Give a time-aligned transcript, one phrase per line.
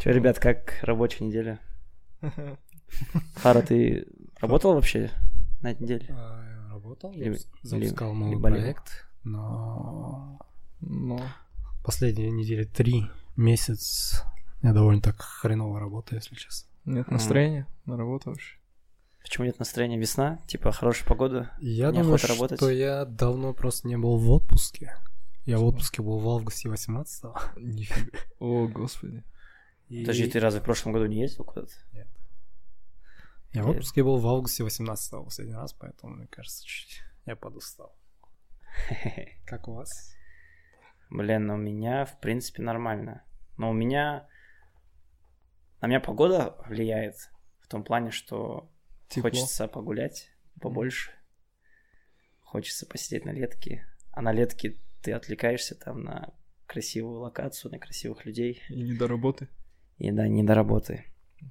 [0.00, 1.60] Че, ребят, как рабочая неделя?
[3.36, 4.06] Фара, ты
[4.40, 5.10] работал вообще
[5.60, 6.06] на этой неделе?
[6.10, 7.14] А, Работал,
[7.62, 10.40] запускал новый проект, но
[10.80, 11.20] Ну,
[11.84, 13.04] последние недели три,
[13.36, 14.24] месяц
[14.62, 16.70] я довольно так хреново работаю, если честно.
[16.86, 18.56] нет настроения на работу вообще.
[19.22, 19.98] Почему нет настроения?
[19.98, 20.38] Весна?
[20.46, 21.50] Типа, хорошая погода?
[21.60, 22.58] Я думаю, работать?
[22.58, 24.96] что я давно просто не был в отпуске.
[25.44, 27.24] Я в отпуске был в августе 18
[27.58, 28.18] Нифига.
[28.38, 29.24] О, господи.
[29.90, 30.02] И...
[30.02, 31.72] Подожди, ты разве в прошлом году не ездил куда-то?
[33.52, 37.96] Я в отпуске был в августе 18 последний раз, поэтому, мне кажется, чуть я подустал.
[39.46, 40.14] Как у вас?
[41.10, 43.24] Блин, ну у меня, в принципе, нормально.
[43.56, 44.28] Но у меня...
[45.80, 47.16] На меня погода влияет
[47.58, 48.70] в том плане, что
[49.08, 49.30] Тепло.
[49.30, 50.30] хочется погулять
[50.60, 51.10] побольше.
[52.42, 53.88] Хочется посидеть на летке.
[54.12, 56.32] А на летке ты отвлекаешься там на
[56.66, 58.62] красивую локацию, на красивых людей.
[58.68, 59.48] И не до работы.
[60.00, 61.04] И да, не до работы.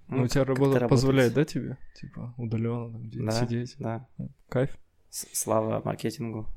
[0.07, 0.89] Ну, у тебя работа работать.
[0.89, 1.77] позволяет, да, тебе?
[1.95, 3.75] Типа, удаленно там где-то Да, сидеть.
[3.79, 4.07] да.
[4.49, 4.77] Кайф.
[5.09, 6.47] С- Слава маркетингу.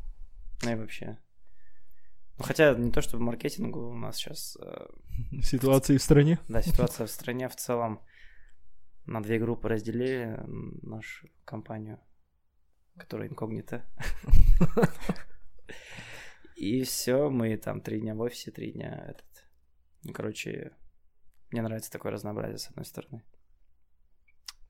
[0.63, 1.19] Ну и вообще.
[2.39, 4.57] Ну, хотя не то, чтобы маркетингу у нас сейчас...
[5.43, 6.39] Ситуации в стране.
[6.49, 8.01] да, ситуация в стране в целом
[9.07, 10.41] на две группы разделили
[10.83, 12.01] нашу компанию,
[12.97, 13.85] которая инкогнита.
[16.57, 19.27] И все, мы там три дня в офисе, три дня этот...
[20.05, 20.73] Ну, короче,
[21.53, 23.23] мне нравится такое разнообразие, с одной стороны.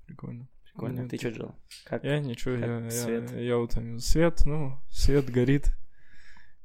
[0.07, 0.49] Прикольно.
[0.65, 1.01] Прикольно.
[1.03, 1.55] Нет, Ты что делал?
[1.85, 2.03] Как?
[2.05, 3.31] Я ничего, Как я, я, свет?
[3.33, 3.99] я утомил.
[4.01, 5.73] Свет, ну, свет горит,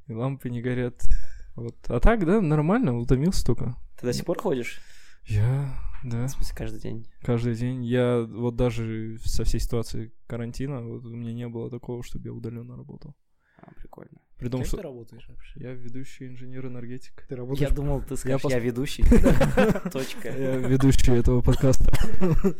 [0.08, 1.02] и лампы не горят.
[1.56, 1.76] Вот.
[1.90, 3.76] А так, да, нормально, утомился только.
[4.00, 4.80] Ты до сих пор ходишь?
[5.26, 7.08] Я, да, В смысле, каждый день?
[7.22, 7.84] каждый день.
[7.84, 12.34] Я вот даже со всей ситуации карантина, вот у меня не было такого, чтобы я
[12.34, 13.16] удаленно работал.
[13.58, 14.20] А, прикольно.
[14.38, 15.60] При том, что работаешь вообще?
[15.60, 17.26] я ведущий инженер-энергетик.
[17.28, 19.04] Ты Я работаешь думал, ты скажешь, пос- я ведущий.
[19.92, 20.30] Точка.
[20.30, 21.92] Я ведущий этого подкаста.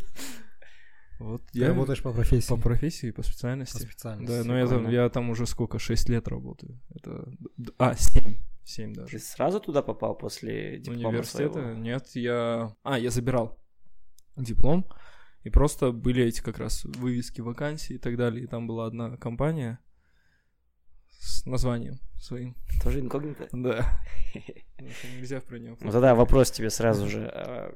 [1.20, 2.48] Вот Ты я работаешь по профессии?
[2.50, 3.82] по профессии, по По специальности.
[3.82, 4.38] специальности.
[4.38, 6.80] Да, но я там, я там уже сколько, 6 лет работаю.
[6.94, 7.28] Это...
[7.80, 8.36] А, 7.
[8.64, 9.12] 7 даже.
[9.14, 11.54] Ты сразу туда попал после диплома Университета?
[11.54, 11.74] своего?
[11.80, 12.76] Нет, я...
[12.84, 13.58] А, я забирал
[14.36, 14.86] диплом,
[15.44, 18.44] и просто были эти как раз вывески вакансий и так далее.
[18.44, 19.80] И там была одна компания
[21.20, 22.56] с названием своим.
[22.84, 23.48] Тоже инкогнито?
[23.52, 24.00] Да.
[24.80, 25.76] Ну, Нельзя про нее.
[25.80, 27.28] Ну тогда вопрос тебе сразу же.
[27.34, 27.76] а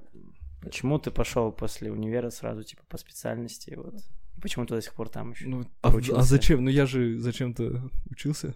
[0.61, 3.73] Почему ты пошел после универа сразу, типа, по специальности?
[3.75, 3.95] Вот.
[4.39, 5.47] Почему ты до сих пор там еще?
[5.47, 6.63] Ну, а, а зачем?
[6.63, 8.53] Ну, я же зачем-то учился.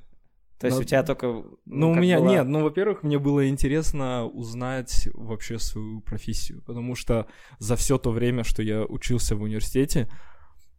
[0.60, 1.44] То есть ну, у тебя только...
[1.66, 6.62] Ну, у как меня была- нет, ну, во-первых, мне было интересно узнать вообще свою профессию,
[6.62, 7.28] потому что
[7.60, 10.10] за все то время, что я учился в университете,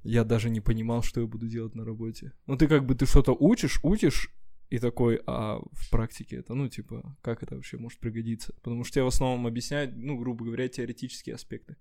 [0.07, 2.33] я даже не понимал, что я буду делать на работе.
[2.47, 4.33] Ну, ты как бы, ты что-то учишь, учишь,
[4.69, 8.53] и такой, а в практике это, ну, типа, как это вообще может пригодиться?
[8.63, 11.77] Потому что я в основном объясняю, ну, грубо говоря, теоретические аспекты.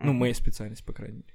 [0.00, 1.34] Ну, моя специальность, по крайней мере.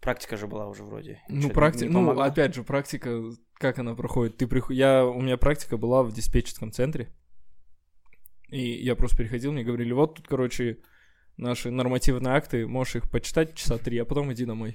[0.00, 1.20] Практика же была уже вроде.
[1.28, 3.22] Ну, практика, ну, опять же, практика,
[3.54, 4.36] как она проходит?
[4.36, 4.76] Ты приход...
[4.76, 7.08] я, у меня практика была в диспетчерском центре,
[8.48, 10.78] и я просто приходил, мне говорили, вот тут, короче,
[11.36, 14.74] наши нормативные акты, можешь их почитать часа три, а потом иди домой.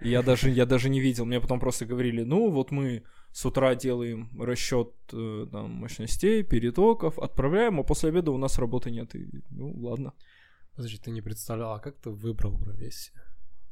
[0.00, 3.74] Я даже, я даже не видел, мне потом просто говорили, ну, вот мы с утра
[3.74, 9.14] делаем расчет э, там, мощностей, перетоков, отправляем, а после обеда у нас работы нет.
[9.14, 10.12] И, ну, ладно.
[10.76, 13.14] Подожди, ты не представлял, а как ты выбрал профессию?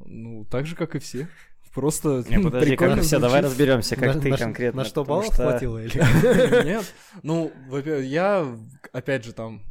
[0.05, 1.28] Ну, так же, как и все.
[1.75, 4.82] Просто Не, подожди, прикольно как все, давай разберемся, как На- ты на- конкретно.
[4.82, 6.65] На что баллов что- хватило или?
[6.65, 6.94] Нет.
[7.22, 8.59] Ну, во-первых, я,
[8.93, 9.62] опять же, там,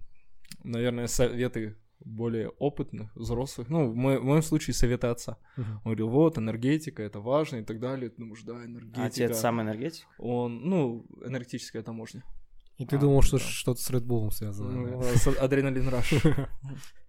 [0.63, 1.75] наверное, советы
[2.05, 3.69] более опытных, взрослых.
[3.69, 5.37] Ну, в мо- в моем случае советы отца.
[5.57, 8.09] Он говорил, вот, энергетика, это важно и так далее.
[8.09, 9.01] Ты думаешь, да, энергетика.
[9.03, 10.05] А Отец сам энергетик?
[10.17, 12.23] Он, ну, энергетическая таможня.
[12.77, 13.43] И ты А, думал, что да.
[13.43, 14.71] что-то с Red Bull связано?
[14.71, 15.15] Ну, да?
[15.15, 16.13] с адреналин раш.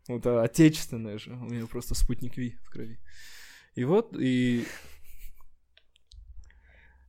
[0.09, 1.31] Вот а, отечественная же.
[1.33, 2.99] У меня просто спутник Ви в крови.
[3.77, 4.65] И вот, и...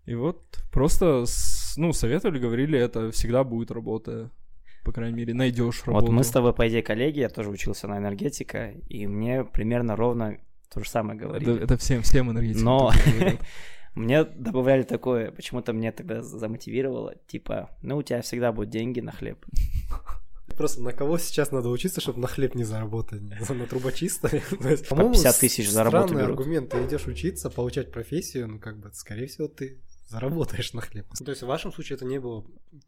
[0.05, 4.31] И вот просто, с- ну, советовали, говорили, это всегда будет работа.
[4.83, 6.07] По крайней мере, найдешь работу.
[6.07, 9.95] Вот мы с тобой, по идее, коллеги, я тоже учился на энергетика, и мне примерно
[9.95, 10.37] ровно
[10.73, 11.63] то же самое Это, говорили.
[11.63, 12.65] это всем, всем энергетикам.
[12.65, 12.91] Но
[13.95, 19.11] мне добавляли такое, почему-то мне тогда замотивировало, типа, ну, у тебя всегда будут деньги на
[19.11, 19.37] хлеб.
[20.57, 23.21] Просто на кого сейчас надо учиться, чтобы на хлеб не заработать?
[23.49, 24.29] На трубочиста?
[24.29, 26.29] По по-моему, 50 тысяч за работу берут.
[26.29, 26.69] аргумент.
[26.69, 29.79] Ты идешь учиться, получать профессию, ну, как бы, скорее всего, ты
[30.13, 31.05] заработаешь на хлеб.
[31.25, 32.43] То есть в вашем случае это не было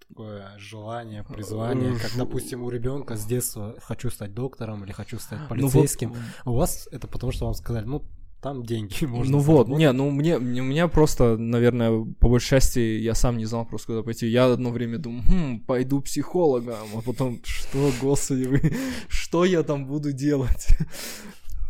[0.07, 5.39] такое желание, призвание, как, допустим, у ребенка с детства хочу стать доктором или хочу стать
[5.39, 6.15] Ну вот, полицейским.
[6.45, 8.03] У вас это потому, что вам сказали, ну,
[8.41, 12.49] там деньги можно Ну вот, не, ну мне, мне- у меня просто, наверное, по большей
[12.49, 14.27] части я сам не знал просто куда пойти.
[14.27, 18.61] Я одно время думал, «Хм, пойду психологом, а потом, что, господи, вы,
[19.07, 20.67] что я там буду делать?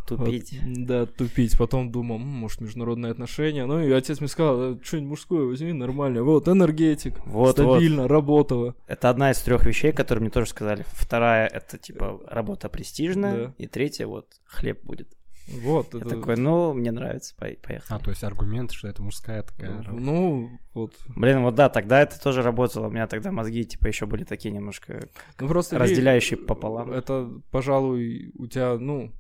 [0.07, 0.59] Тупить.
[0.61, 1.57] Вот, да, тупить.
[1.57, 3.65] Потом думал, «М, может, международные отношения.
[3.65, 6.23] Ну и отец мне сказал, что-нибудь мужское возьми, нормально.
[6.23, 7.77] Вот, энергетик, Вот, вот.
[7.77, 8.75] стабильно, работало.
[8.87, 10.85] Это одна из трех вещей, которые мне тоже сказали.
[10.89, 13.53] Вторая это типа работа престижная, Да.
[13.57, 15.09] и третья вот хлеб будет.
[15.47, 16.09] Вот, Я это...
[16.09, 17.81] такой, ну мне нравится, поехали.
[17.89, 19.91] А, то есть аргумент, что это мужская такая работа.
[20.03, 20.93] Ну, вот.
[21.15, 22.87] Блин, вот да, тогда это тоже работало.
[22.87, 25.07] У меня тогда мозги типа еще были такие немножко
[25.39, 26.91] Ну, просто разделяющие пополам.
[26.91, 29.11] Это, пожалуй, у тебя, ну,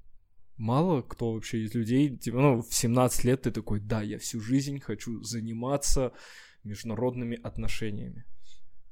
[0.57, 4.39] мало кто вообще из людей, типа, ну, в 17 лет ты такой, да, я всю
[4.39, 6.11] жизнь хочу заниматься
[6.63, 8.25] международными отношениями.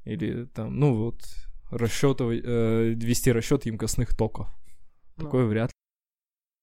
[0.06, 1.24] Или там, ну вот,
[1.72, 4.48] расчетывать, э, вести расчет емкостных токов.
[5.18, 5.26] Ну.
[5.26, 5.74] Такое вряд ли.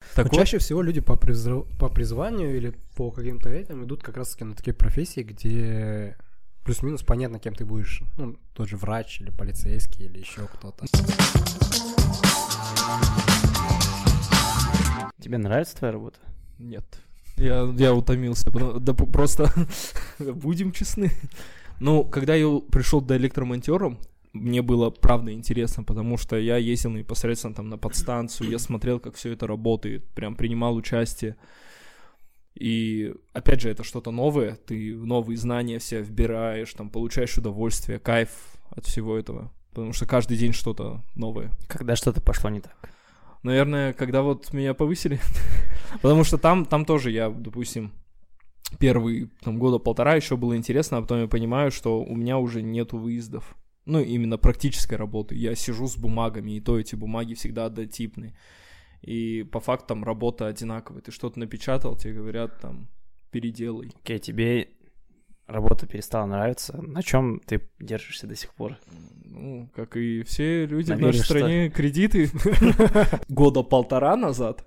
[0.01, 4.03] Но Так вот, чаще всего люди по, призру- по призванию или по каким-то этим идут
[4.03, 6.17] как раз таки на такие профессии, где
[6.65, 8.03] плюс-минус понятно, кем ты будешь.
[8.17, 10.87] Ну, тот же врач или полицейский или еще кто-то.
[15.21, 16.19] Тебе нравится твоя работа?
[16.59, 16.85] Нет.
[17.37, 18.51] Я, я утомился.
[18.81, 19.53] Да просто
[20.19, 21.11] будем честны.
[21.79, 23.99] Ну, когда я пришел до электромонтером,
[24.33, 29.17] мне было правда интересно, потому что я ездил непосредственно там на подстанцию, я смотрел, как
[29.17, 31.37] все это работает, прям принимал участие.
[32.55, 38.31] И опять же, это что-то новое, ты новые знания все вбираешь, там получаешь удовольствие, кайф
[38.71, 39.53] от всего этого.
[39.71, 41.53] Потому что каждый день что-то новое.
[41.69, 42.91] Когда что-то пошло не так.
[43.43, 45.19] Наверное, когда вот меня повысили.
[46.03, 47.93] Потому что там, там тоже я, допустим,
[48.79, 52.63] первые там, года полтора еще было интересно, а потом я понимаю, что у меня уже
[52.63, 53.57] нету выездов.
[53.87, 55.35] Ну, именно практической работы.
[55.35, 58.37] Я сижу с бумагами, и то эти бумаги всегда однотипные.
[59.01, 61.01] И по факту там работа одинаковая.
[61.01, 62.89] Ты что-то напечатал, тебе говорят там,
[63.31, 63.93] переделай.
[64.03, 64.69] Окей, тебе
[65.51, 66.81] работа перестала нравиться.
[66.81, 68.77] На чем ты держишься до сих пор?
[69.25, 72.31] Ну, как и все люди На в нашей вере, что стране, кредиты.
[73.29, 74.65] Года полтора назад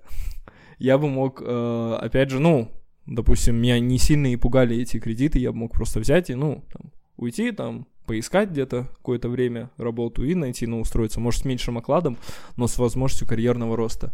[0.78, 2.70] я бы мог, э, опять же, ну,
[3.06, 6.64] допустим, меня не сильно и пугали эти кредиты, я бы мог просто взять и, ну,
[6.72, 11.78] там, уйти, там, поискать где-то какое-то время работу и найти, ну, устроиться, может, с меньшим
[11.78, 12.18] окладом,
[12.56, 14.12] но с возможностью карьерного роста.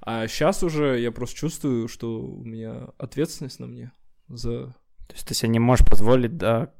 [0.00, 3.92] А сейчас уже я просто чувствую, что у меня ответственность на мне
[4.28, 4.74] за...
[5.10, 6.70] То есть ты себе не можешь позволить, да,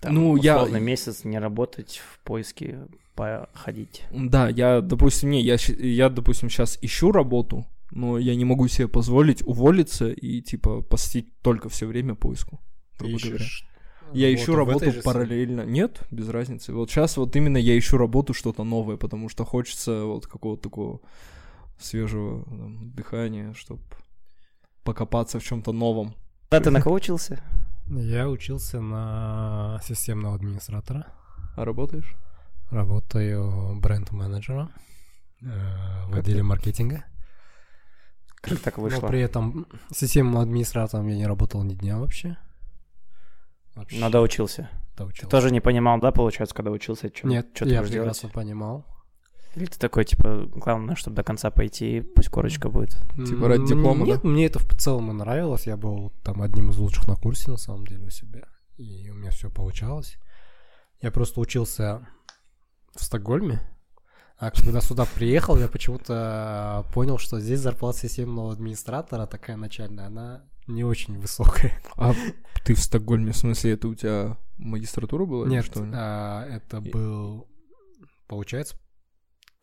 [0.00, 4.02] там, Ну, я- месяц не работать в поиске походить.
[4.10, 8.88] Да, я, допустим, не, я, я, допустим, сейчас ищу работу, но я не могу себе
[8.88, 12.58] позволить уволиться и, типа, посвятить только все время поиску,
[12.98, 13.36] грубо говоря.
[13.36, 13.66] Ищешь
[14.12, 15.62] Я ищу работу параллельно.
[15.62, 16.72] Нет, без разницы.
[16.72, 21.00] Вот сейчас вот именно я ищу работу что-то новое, потому что хочется вот какого-то такого
[21.78, 23.82] свежего там, дыхания, чтобы
[24.82, 26.14] покопаться в чем-то новом.
[26.50, 27.42] Да, ты на кого учился?
[27.88, 31.06] Я учился на системного администратора.
[31.56, 32.14] А работаешь?
[32.70, 34.72] Работаю бренд-менеджером
[35.42, 37.04] э, в отделе маркетинга.
[38.36, 39.02] Как так вышло?
[39.02, 42.36] Но при этом системным администратором я не работал ни дня вообще.
[43.74, 44.68] Вообще Но доучился.
[44.96, 45.26] доучился.
[45.26, 48.08] Ты тоже не понимал, да, получается, когда учился, что, Нет, ты я будешь делать?
[48.08, 48.86] прекрасно понимал.
[49.54, 52.96] Или ты такой, типа, главное, чтобы до конца пойти, пусть корочка будет.
[53.16, 55.66] Типа ради диплома, Нет, мне это в целом и нравилось.
[55.66, 58.42] Я был там одним из лучших на курсе, на самом деле, у себя.
[58.76, 60.16] И у меня все получалось.
[61.00, 62.06] Я просто учился
[62.96, 63.60] в Стокгольме.
[64.36, 70.44] А когда сюда приехал, я почему-то понял, что здесь зарплата системного администратора такая начальная, она
[70.66, 71.80] не очень высокая.
[71.96, 72.14] А
[72.64, 75.46] ты в Стокгольме, в смысле, это у тебя магистратура была?
[75.46, 75.90] Нет, что ли?
[75.94, 77.46] а, это был,
[78.26, 78.76] получается,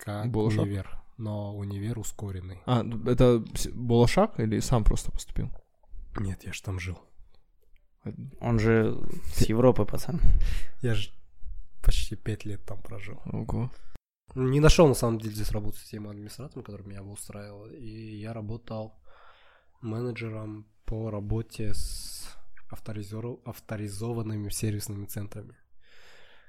[0.03, 0.61] как Болошак?
[0.63, 2.59] универ, но универ ускоренный.
[2.65, 5.49] А, это с- Болошак или сам просто поступил?
[6.19, 6.97] Нет, я же там жил.
[8.39, 8.97] Он же
[9.35, 10.19] с Европы, пацан.
[10.81, 11.11] Я же
[11.83, 13.21] почти пять лет там прожил.
[13.25, 13.69] Ого.
[14.33, 17.67] Не нашел, на самом деле, здесь работу системы администратором, который меня бы устраивал.
[17.67, 18.95] И я работал
[19.81, 22.27] менеджером по работе с
[22.69, 25.55] авторизованными сервисными центрами.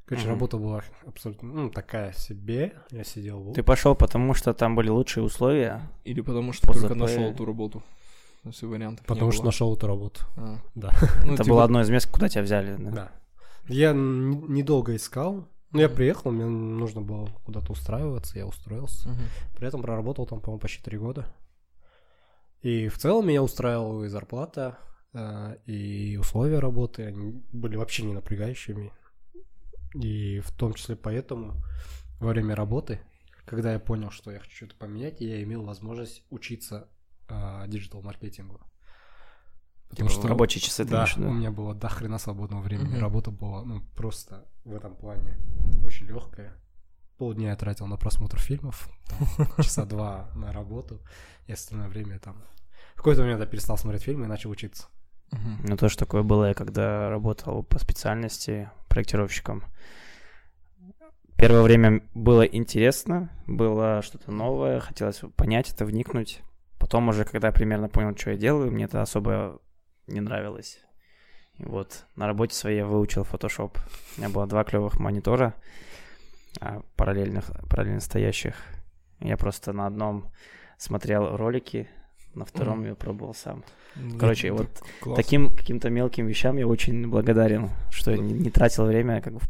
[0.04, 0.34] Короче, Мгм.
[0.34, 2.74] работа была абсолютно ну, такая себе.
[2.90, 5.80] Я сидел в Ты пошел, потому что там были лучшие условия.
[6.04, 6.96] Или потому что По только ЗП.
[6.96, 7.82] нашел эту работу.
[8.50, 9.04] Все варианты.
[9.06, 10.20] Потому что нашел эту работу.
[10.36, 10.58] А.
[10.74, 10.90] Да.
[11.24, 12.74] Ну, Это типа, было одно из мест, куда тебя взяли.
[12.76, 12.90] да?
[12.90, 13.12] Да.
[13.68, 15.46] Я недолго искал.
[15.70, 19.08] Ну, я приехал, мне нужно было куда-то устраиваться, я устроился.
[19.08, 19.20] мгм.
[19.56, 21.32] При этом проработал там, по-моему, почти три года.
[22.60, 24.78] И в целом меня устраивала и зарплата,
[25.14, 27.04] э, и условия работы.
[27.06, 28.92] Они были вообще не напрягающими.
[29.94, 31.62] И в том числе поэтому
[32.20, 33.00] во время работы,
[33.44, 36.88] когда я понял, что я хочу что-то поменять, я имел возможность учиться
[37.28, 38.60] диджитал-маркетингу.
[39.88, 41.28] Потому Типа в рабочие часы ты да, в виду?
[41.28, 42.94] у меня было до хрена свободного времени.
[42.94, 43.00] Мгм.
[43.00, 45.36] Работа была, ну, просто в этом плане
[45.84, 46.54] очень легкая.
[47.18, 48.88] Полдня я тратил на просмотр фильмов,
[49.58, 51.02] часа два на работу,
[51.46, 52.42] и остальное время там...
[52.94, 54.88] В какой-то момент я перестал смотреть фильмы и начал учиться.
[55.32, 55.58] Мгм.
[55.64, 59.64] Ну, тоже такое было, я когда работал по специальности проектировщиком.
[61.36, 66.40] Первое время было интересно, было что-то новое, хотелось понять это, вникнуть.
[66.78, 69.60] Потом уже, когда я примерно понял, что я делаю, мне это особо
[70.06, 70.78] не нравилось.
[71.58, 73.76] И вот на работе своей я выучил Photoshop.
[74.16, 75.54] У меня было два клевых монитора
[76.60, 78.54] а, параллельных, параллельно стоящих.
[79.20, 80.30] Я просто на одном
[80.78, 81.88] смотрел ролики,
[82.34, 82.88] на втором Мгм.
[82.88, 83.64] я пробовал сам.
[84.18, 84.68] Короче, вот
[85.00, 85.16] класс.
[85.16, 89.40] Таким каким-то мелким вещам я очень благодарен, что я не, не тратил время как бы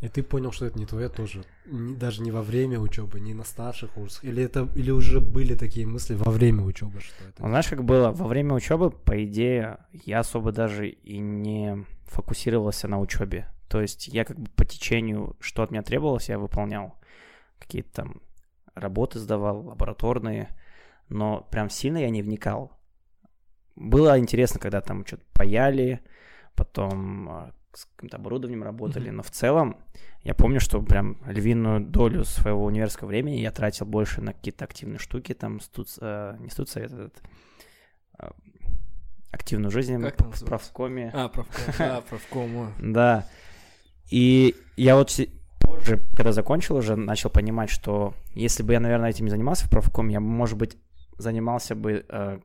[0.00, 1.44] И ты понял, что это не твое тоже.
[1.66, 4.24] Даже не во время учебы, не на старших курсах.
[4.24, 7.42] Или это или уже были такие мысли во время учебы, что это.
[7.42, 12.88] Ну, знаешь, как было во время учебы, по идее, я особо даже и не фокусировался
[12.88, 13.48] на учебе.
[13.68, 16.94] То есть я как бы по течению, что от меня требовалось, я выполнял.
[17.58, 18.20] Какие-то там
[18.74, 20.48] работы сдавал, лабораторные,
[21.08, 22.72] но прям сильно я не вникал.
[23.74, 26.00] Было интересно, когда там что-то паяли,
[26.54, 29.76] потом а, с каким-то оборудованием работали, но в целом
[30.22, 34.98] я помню, что прям львиную долю своего универского времени я тратил больше на какие-то активные
[34.98, 37.22] штуки, там, стуц, э, не студсовет, этот,
[38.18, 38.30] э,
[39.30, 41.10] активную жизнь Как в правкоме.
[41.12, 42.56] А, правком, да, правком.
[42.56, 42.68] ой.
[42.80, 43.26] Да.
[44.10, 45.10] И я вот
[45.60, 49.70] позже, когда закончил уже, начал понимать, что если бы я, наверное, этим не занимался в
[49.70, 50.78] правкоме, я, бы, может быть,
[51.18, 52.40] занимался бы, э,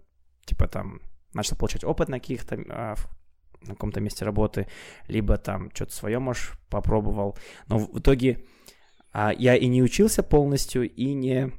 [0.46, 1.01] типа там,
[1.34, 2.96] начал получать опыт на каких-то, э,
[3.62, 4.68] на каком-то месте работы,
[5.08, 7.38] либо там что-то свое, может, попробовал.
[7.68, 8.44] Но в итоге
[9.13, 11.51] а, я и не учился полностью, и не...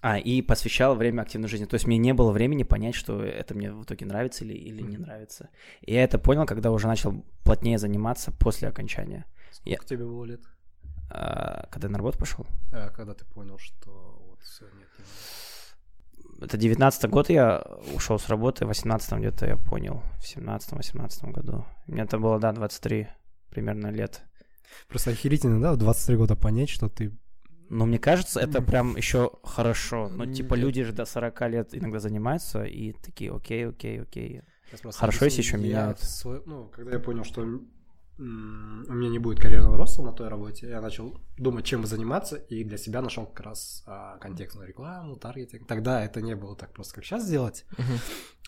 [0.00, 1.64] А, и посвящал время активной жизни.
[1.64, 4.82] То есть мне не было времени понять, что это мне в итоге нравится или, или
[4.82, 5.48] не нравится.
[5.80, 9.24] И я это понял, когда уже начал плотнее заниматься после окончания.
[9.50, 10.42] Сколько тебе было лет?
[11.10, 12.46] А, когда я на работу пошел.
[12.72, 15.04] Э, когда ты понял, что вот все, нет, не.
[16.40, 17.62] Это 19 год я
[17.94, 21.64] ушел с работы, в 18 где-то я понял, в 17-18 году.
[21.86, 23.08] Мне это было, да, 23
[23.50, 24.22] примерно лет.
[24.88, 27.12] Просто охерительно, да, в 23 года понять, что ты...
[27.70, 30.08] Но мне кажется, это прям еще хорошо.
[30.08, 34.42] Ну, типа, люди же до 40 лет иногда занимаются и такие, окей, окей, окей.
[34.92, 36.00] Хорошо, если еще меняют.
[36.00, 37.46] свой- Ну, когда я понял, что
[38.16, 42.36] у меня не будет карьерного роста на той работе, я начал думать, чем бы заниматься,
[42.36, 45.66] и для себя нашел как раз а, контекстную рекламу, таргетинг.
[45.66, 47.64] Тогда это не было так просто, как сейчас сделать.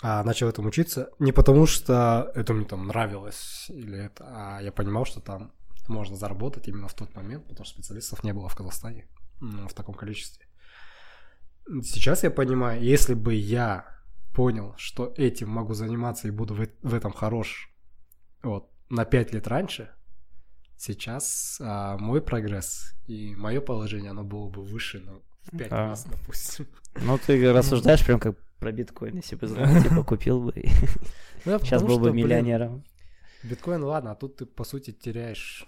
[0.03, 4.71] А начал этому учиться не потому, что это мне там нравилось, или это, а я
[4.71, 5.53] понимал, что там
[5.89, 9.09] можно заработать именно в тот момент, потому что специалистов не было в Казахстане
[9.41, 10.47] в таком количестве.
[11.83, 13.87] Сейчас я понимаю, если бы я
[14.35, 17.73] понял, что этим могу заниматься и буду в, в этом хорош
[18.43, 19.91] вот, на 5 лет раньше,
[20.77, 25.77] сейчас а, мой прогресс и мое положение, оно было бы выше, ну, в 5 Да.
[25.89, 26.67] раз, допустим.
[27.03, 30.53] Ну, ты рассуждаешь прям как про биткоин, если бы знал, типа, купил бы.
[31.45, 32.85] Ну, Сейчас был бы миллионером.
[33.43, 35.67] Биткоин, ладно, а тут ты, по сути, теряешь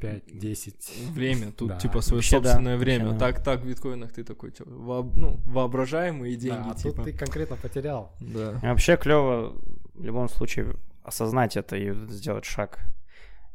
[0.00, 1.12] 5-10.
[1.12, 1.78] Время, тут Да.
[1.78, 3.12] типа свое Вообще, да, собственное вообще, время.
[3.12, 3.18] да.
[3.18, 6.96] Так, так, в биткоинах ты такой, типа, вооб- ну, воображаемые деньги, Да, а типа.
[6.96, 8.14] тут ты конкретно потерял.
[8.20, 8.60] Да.
[8.62, 9.54] Вообще клево
[9.94, 12.80] в любом случае осознать это и сделать шаг.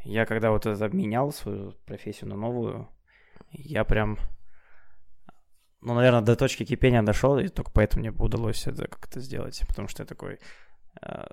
[0.03, 2.87] Я когда вот это менял свою профессию на новую,
[3.51, 4.17] я прям,
[5.81, 9.87] ну, наверное, до точки кипения дошел, и только поэтому мне удалось это как-то сделать, потому
[9.87, 10.39] что я такой,
[11.01, 11.25] э,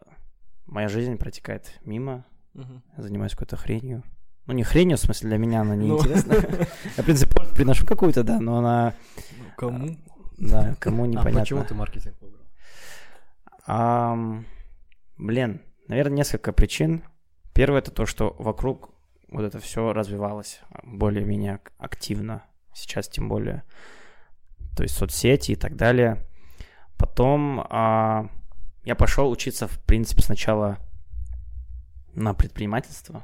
[0.67, 4.03] моя жизнь протекает мимо, я занимаюсь какой-то хренью.
[4.47, 5.99] Ну, не хренью, в смысле, для меня она Ну.
[5.99, 6.33] интересна.
[6.97, 8.95] Я, в принципе, приношу какую-то, да, но она,
[9.39, 9.97] Ну, Кому?
[10.39, 11.41] да, кому А непонятно.
[11.41, 12.47] почему ты маркетинг выбрал?
[15.19, 17.03] Блин, наверное, несколько причин.
[17.53, 18.91] Первое это то, что вокруг
[19.29, 22.43] вот это все развивалось более-менее ак- активно.
[22.73, 23.65] Сейчас тем более.
[24.77, 26.25] То есть соцсети и так далее.
[26.97, 28.29] Потом а,
[28.85, 30.79] я пошел учиться, в принципе, сначала
[32.15, 33.23] на предпринимательство.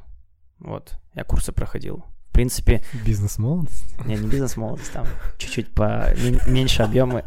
[0.58, 2.04] Вот, я курсы проходил.
[2.28, 3.96] В принципе, Бизнес-молодость?
[4.06, 5.06] не, не бизнес-молодость, там
[5.38, 7.24] чуть-чуть по мен- меньше объемы.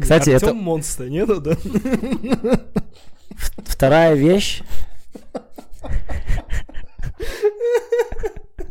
[0.00, 1.56] Кстати, это- Артём монстр, нету, да?
[3.64, 4.62] Вторая вещь,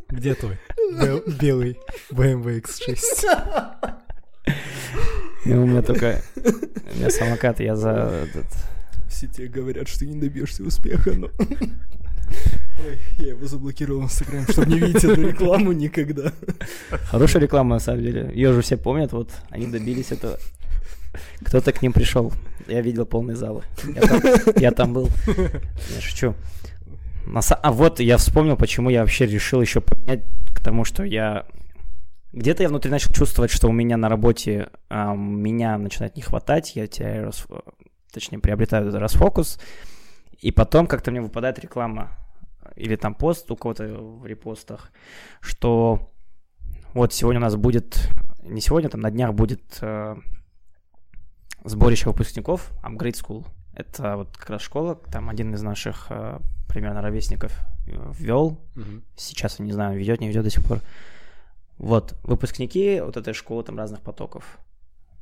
[0.09, 0.57] Где твой?
[1.01, 1.77] Бел- Белый
[2.11, 3.25] BMW X6.
[5.45, 6.21] Ну, у меня только...
[6.35, 7.89] У меня самокат, я за
[8.29, 8.45] этот...
[9.09, 11.29] Все тебе говорят, что ты не добьешься успеха, но...
[12.79, 16.31] Ой, я его заблокировал в Инстаграме, чтобы не видеть эту рекламу никогда.
[17.09, 18.31] Хорошая реклама, на самом деле.
[18.33, 20.39] Ее же все помнят, вот, они добились этого.
[21.43, 22.33] Кто-то к ним пришел.
[22.67, 23.63] Я видел полные залы.
[23.95, 24.21] Я там,
[24.55, 25.09] я там был.
[25.37, 26.35] Я шучу.
[27.49, 31.45] А вот я вспомнил, почему я вообще решил еще поменять к тому, что я...
[32.33, 36.75] Где-то я внутри начал чувствовать, что у меня на работе а, меня начинает не хватать,
[36.75, 37.45] я теряю, рас-
[38.11, 39.59] точнее, приобретаю расфокус,
[40.41, 42.17] и потом как-то мне выпадает реклама
[42.75, 44.91] или там пост у кого-то в репостах,
[45.41, 46.11] что
[46.93, 48.09] вот сегодня у нас будет,
[48.43, 50.15] не сегодня, там на днях будет э,
[51.63, 53.45] сборище выпускников Upgrade School.
[53.73, 59.03] Это вот как раз школа, там один из наших э, примерно ровесников ввел, Мгм.
[59.15, 60.79] сейчас я не знаю, ведет, не ведет до сих пор.
[61.77, 64.59] Вот, выпускники вот этой школы там разных потоков.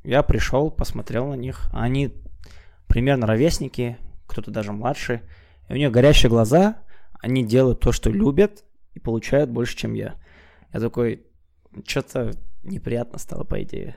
[0.04, 2.12] Я пришел, посмотрел на них, они
[2.88, 3.96] примерно ровесники,
[4.26, 5.22] кто-то даже младше,
[5.68, 6.76] и у них горящие глаза,
[7.20, 10.16] они делают то, что любят, и получают больше, чем я.
[10.74, 11.24] Я такой,
[11.86, 12.32] что-то
[12.62, 13.96] неприятно стало, по идее.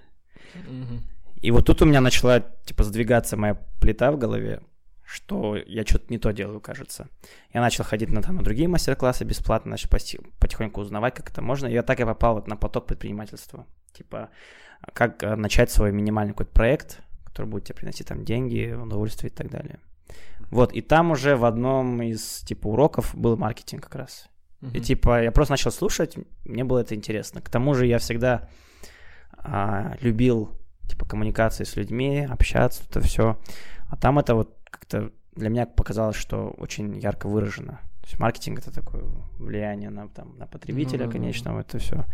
[0.68, 1.02] Мгм.
[1.46, 4.62] И вот тут у меня начала, типа, сдвигаться моя плита в голове,
[5.06, 7.08] что я что-то не то делаю, кажется.
[7.54, 9.88] Я начал ходить на, там, на другие мастер-классы бесплатно, начал
[10.40, 11.68] потихоньку узнавать, как это можно.
[11.68, 13.68] И я так и попал вот на поток предпринимательства.
[13.94, 14.30] Типа,
[14.94, 19.36] как э, начать свой минимальный какой-то проект, который будет тебе приносить там деньги, удовольствие и
[19.36, 19.80] так далее.
[20.50, 24.30] Вот, и там уже в одном из, типа, уроков был маркетинг как раз.
[24.62, 24.82] И Мгм.
[24.82, 27.40] типа я просто начал слушать, мне было это интересно.
[27.40, 28.50] К тому же я всегда
[29.38, 33.40] а, любил типа коммуникации с людьми, общаться, это все.
[33.90, 37.80] А там это вот как-то для меня показалось, что очень ярко выражено.
[38.02, 39.04] То есть маркетинг это такое
[39.40, 42.06] влияние на, там, на потребителя Ну конечного, это все.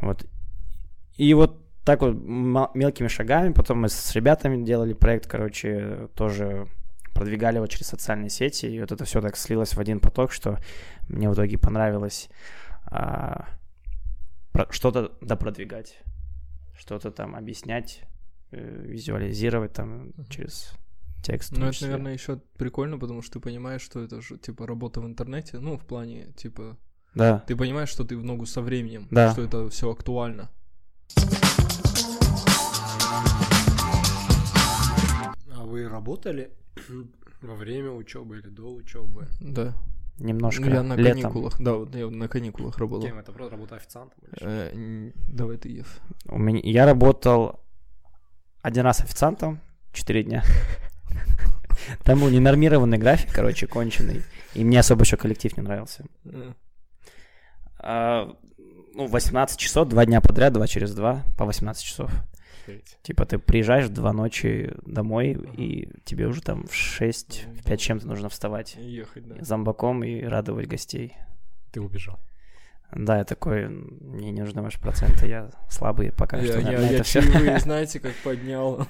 [0.00, 0.26] Вот.
[1.16, 2.14] И вот так вот
[2.74, 6.66] мелкими шагами, потом мы с ребятами делали проект, короче, тоже
[7.14, 10.58] продвигали его через социальные сети, и вот это все так слилось в один поток, что
[11.08, 12.28] мне в итоге понравилось
[12.86, 13.46] а,
[14.52, 16.00] про- что-то допродвигать,
[16.76, 18.02] что-то там объяснять,
[18.50, 20.72] э, визуализировать там через
[21.22, 21.52] текст.
[21.52, 25.06] Ну, это, наверное, еще прикольно, потому что ты понимаешь, что это же, типа, работа в
[25.06, 25.58] интернете.
[25.58, 26.76] Ну, в плане, типа,
[27.14, 27.38] Да.
[27.46, 29.32] ты понимаешь, что ты в ногу со временем, Да.
[29.32, 30.50] что это все актуально.
[35.56, 36.50] А вы работали
[37.42, 39.28] во время учебы или до учебы?
[39.40, 39.74] Да.
[40.18, 41.22] Немножко Ну, я на летом.
[41.22, 41.60] каникулах.
[41.60, 43.06] Да, вот я на каникулах работал.
[43.08, 44.18] Кем это просто работа официантом?
[44.40, 46.00] Э, Давай ты, Ев.
[46.26, 47.60] У меня, я работал
[48.62, 49.60] один раз официантом,
[49.92, 50.44] 4 дня.
[52.04, 54.22] Там был ненормированный график, короче, конченый.
[54.54, 56.04] И мне особо еще коллектив не нравился.
[56.24, 56.52] Э,
[57.78, 58.28] А,
[58.94, 62.10] ну, 18 часов, два дня подряд, два через два, по 18 часов.
[62.66, 62.98] Офигеть.
[63.02, 67.80] Типа ты приезжаешь в два ночи домой, и тебе уже там в 6, в 5
[67.80, 68.76] чем-то нужно вставать.
[68.76, 69.36] Ехать, да.
[69.44, 71.16] Зомбаком и радовать гостей.
[71.72, 72.18] Ты убежал.
[72.92, 76.78] Да, я такой, мне не нужны ваши проценты, я слабый пока Я, что на, я,
[76.78, 77.22] на я это все.
[77.22, 78.86] чаевые, знаете, как поднял.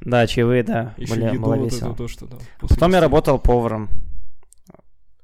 [0.00, 2.26] Да, чаевые, да, Еще были, было вот это, то, что
[2.58, 3.88] после Потом я работал поваром.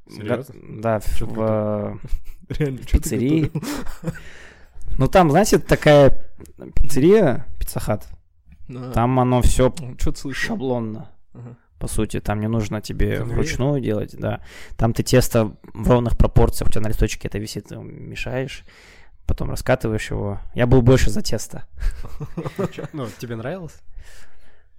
[0.08, 0.54] Серьезно?
[0.80, 2.00] Да, в, ты в,
[2.48, 3.50] Реально, в ты пиццерии.
[4.98, 6.26] Ну там, знаете, такая
[6.74, 8.07] пиццерия, пиццахат.
[8.68, 8.92] Да.
[8.92, 11.11] Там оно все Ну, шаблонно.
[11.35, 11.57] Ага.
[11.78, 13.35] По сути, там не нужно тебе Конвейер?
[13.35, 14.40] вручную делать, да.
[14.76, 18.64] Там ты тесто в ровных пропорциях, у тебя на листочке это висит, ты мешаешь,
[19.26, 20.40] потом раскатываешь его.
[20.55, 21.66] Я был больше за тесто.
[22.92, 23.74] Ну, тебе нравилось?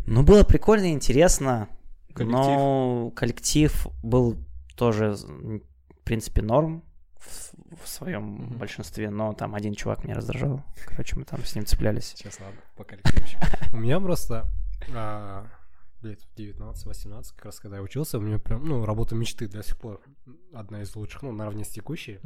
[0.06, 1.68] Ну, было прикольно, интересно.
[2.14, 2.38] Коллектив.
[2.38, 4.38] Но коллектив был
[4.76, 6.84] тоже, в принципе, норм
[7.24, 8.58] в, в своем Мгм.
[8.58, 10.64] большинстве, но там один чувак меня раздражал.
[10.86, 12.14] Короче, мы там с ним цеплялись.
[12.16, 13.42] Сейчас ладно, по коллективчику.
[13.74, 14.50] У меня просто
[14.94, 15.48] а,
[16.02, 19.64] лет в 19-18, как раз когда я учился, у меня прям, ну, работа мечты до
[19.64, 20.02] сих пор
[20.54, 22.20] одна из лучших, ну, наравне с текущей.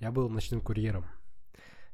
[0.00, 1.04] Я был ночным курьером.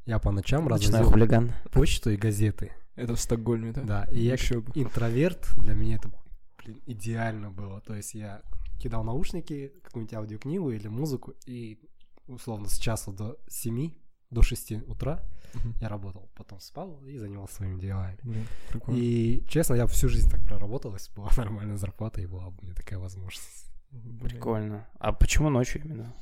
[0.05, 1.53] Я по ночам Ночной развозил хулиган.
[1.73, 2.73] почту и газеты.
[2.95, 3.83] Это в Стокгольме, да?
[3.83, 4.71] Да, и я бы.
[4.75, 6.11] интроверт, для меня это
[6.59, 7.81] блин, идеально было.
[7.81, 8.41] То есть я
[8.79, 11.81] кидал наушники, какую-нибудь аудиокнигу или музыку, и
[12.29, 13.93] условно с часу до 7,
[14.31, 15.23] до 6 утра
[15.55, 15.75] Мгм.
[15.81, 16.29] я работал.
[16.35, 18.19] Потом спал и занимался своими делами.
[18.23, 18.99] Блин, прикольно.
[18.99, 22.75] И, честно, я всю жизнь так проработал, если была нормальная зарплата, и была бы мне
[22.75, 23.73] такая возможность.
[23.91, 24.19] Блин.
[24.29, 24.87] Прикольно.
[24.99, 26.15] А почему ночью именно?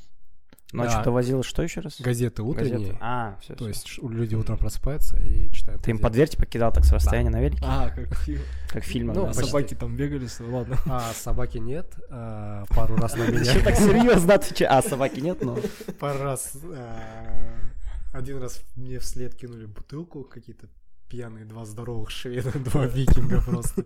[0.73, 1.05] Ночью Да.
[1.05, 2.01] ты возил что еще раз?
[2.01, 2.99] Газеты утренние, Газеты?
[3.01, 6.03] А, все, то есть ш- люди утром просыпаются и читают Ты им газеты.
[6.03, 7.61] под дверь типа кидал так с расстояния на велике?
[7.65, 8.45] А, как в фильме.
[8.71, 9.31] Как в фильмах, Ну, да?
[9.31, 10.77] А собаки там бегали, ладно.
[10.87, 13.41] А собаки нет, а, пару раз на меня.
[13.41, 14.73] Еще так серьезно отвечаю.
[14.77, 15.57] А, собаки нет, но...
[16.01, 16.57] Пару раз.
[16.65, 16.99] а,
[18.13, 20.67] Один раз мне вслед кинули бутылку, какие-то
[21.15, 23.85] пьяные два здоровых шведа, два викинга просто,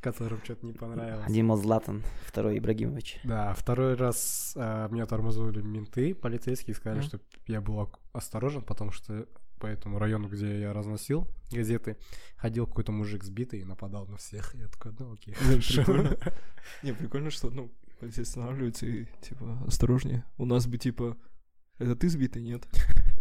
[0.00, 1.26] которым что-то не понравилось.
[1.26, 3.18] Один был Златан, второй Ибрагимович.
[3.24, 7.08] Да, второй раз а, меня тормознули менты, полицейские, сказали, Мгм.
[7.08, 9.26] что я был осторожен, потому что
[9.58, 11.96] по этому району, где я разносил газеты,
[12.36, 14.54] ходил какой-то мужик сбитый и нападал на всех.
[14.54, 15.82] Я такой, ну окей, хорошо.
[15.82, 16.16] Прикольно.
[16.84, 20.24] Не, прикольно, что, ну, полицейский останавливается и, типа, осторожнее.
[20.36, 21.16] У нас бы, типа,
[21.78, 22.42] это ты сбитый?
[22.42, 22.68] Нет.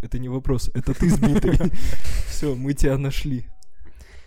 [0.02, 1.58] Это не вопрос, это ты сбитый.
[2.38, 3.46] Все, мы тебя нашли.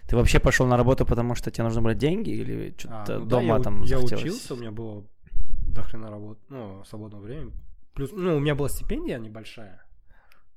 [0.09, 3.25] Ты вообще пошел на работу, потому что тебе нужно были деньги или А, что-то ну
[3.25, 4.25] да, дома я, там Я захотелось?
[4.25, 5.05] учился, у меня было
[5.69, 7.53] до хрена работы, ну, свободного времени.
[7.95, 9.85] Плюс, ну, у меня была стипендия небольшая,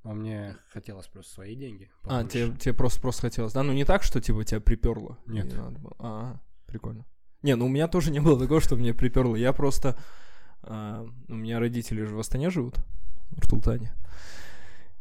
[0.04, 1.92] но мне хотелось просто свои деньги.
[2.06, 2.30] А, побольше.
[2.30, 3.62] тебе, тебе просто, просто хотелось, да?
[3.62, 5.20] Ну, не так, что, типа, тебя приперло?
[5.28, 5.46] Нет.
[5.46, 5.96] Не надо было.
[6.00, 7.06] А, прикольно.
[7.44, 9.36] Не, ну, у меня тоже не было такого, что мне приперло.
[9.36, 9.96] Я просто...
[10.64, 12.78] а, у меня родители же в Астане живут,
[13.30, 13.94] в Ртултане.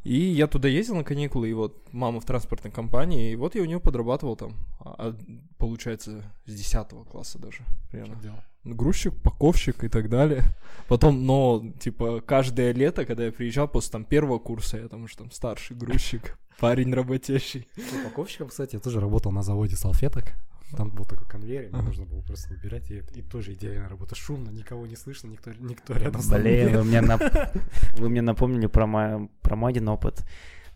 [0.05, 3.63] И я туда ездил на каникулы, и вот мама в транспортной компании, и вот я
[3.63, 5.17] у нее подрабатывал там, а, а,
[5.59, 8.17] получается, с 10 класса даже, Что примерно.
[8.23, 8.39] делал?
[8.65, 10.45] грузчик, паковщик и так далее.
[10.89, 15.17] Потом, но, типа, каждое лето, когда я приезжал после там первого курса, я там уже
[15.17, 17.67] там старший грузчик, парень работящий.
[18.01, 20.35] Упаковщиком, кстати, я тоже работал на заводе салфеток.
[20.77, 24.15] Там был такой конвейер, и мне нужно было просто убирать, и, и тоже идеальная работа.
[24.15, 26.43] Шумно, никого не слышно, никто, никто рядом со мной.
[26.65, 27.61] Блин, вы мне, нап-
[27.99, 30.25] вы мне напомнили про мой, про мой один опыт.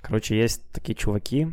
[0.02, 1.48] Короче, есть такие чуваки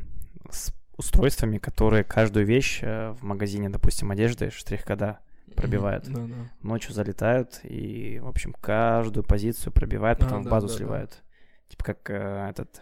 [0.49, 5.19] с устройствами, которые каждую вещь э, в магазине, допустим, одежды, штрих-кода
[5.55, 6.05] пробивают.
[6.07, 6.51] Да, да.
[6.61, 10.77] Ночью залетают и, в общем, каждую позицию пробивают, А, потом в да, базу да, да.
[10.77, 11.23] сливают.
[11.69, 12.81] Типа как э, этот,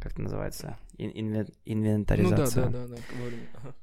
[0.00, 2.64] как это называется, Ин- инвен- Ну да, инвентаризация.
[2.68, 2.96] да, да, да.
[3.62, 3.74] Ага.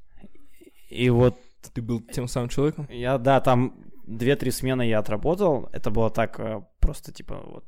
[0.94, 1.36] И вот
[1.74, 2.88] Ты был тем самым человеком?
[2.90, 3.74] Я, да, там
[4.06, 5.70] две-три смены я отработал.
[5.72, 7.66] Это было так, э, просто, типа, вот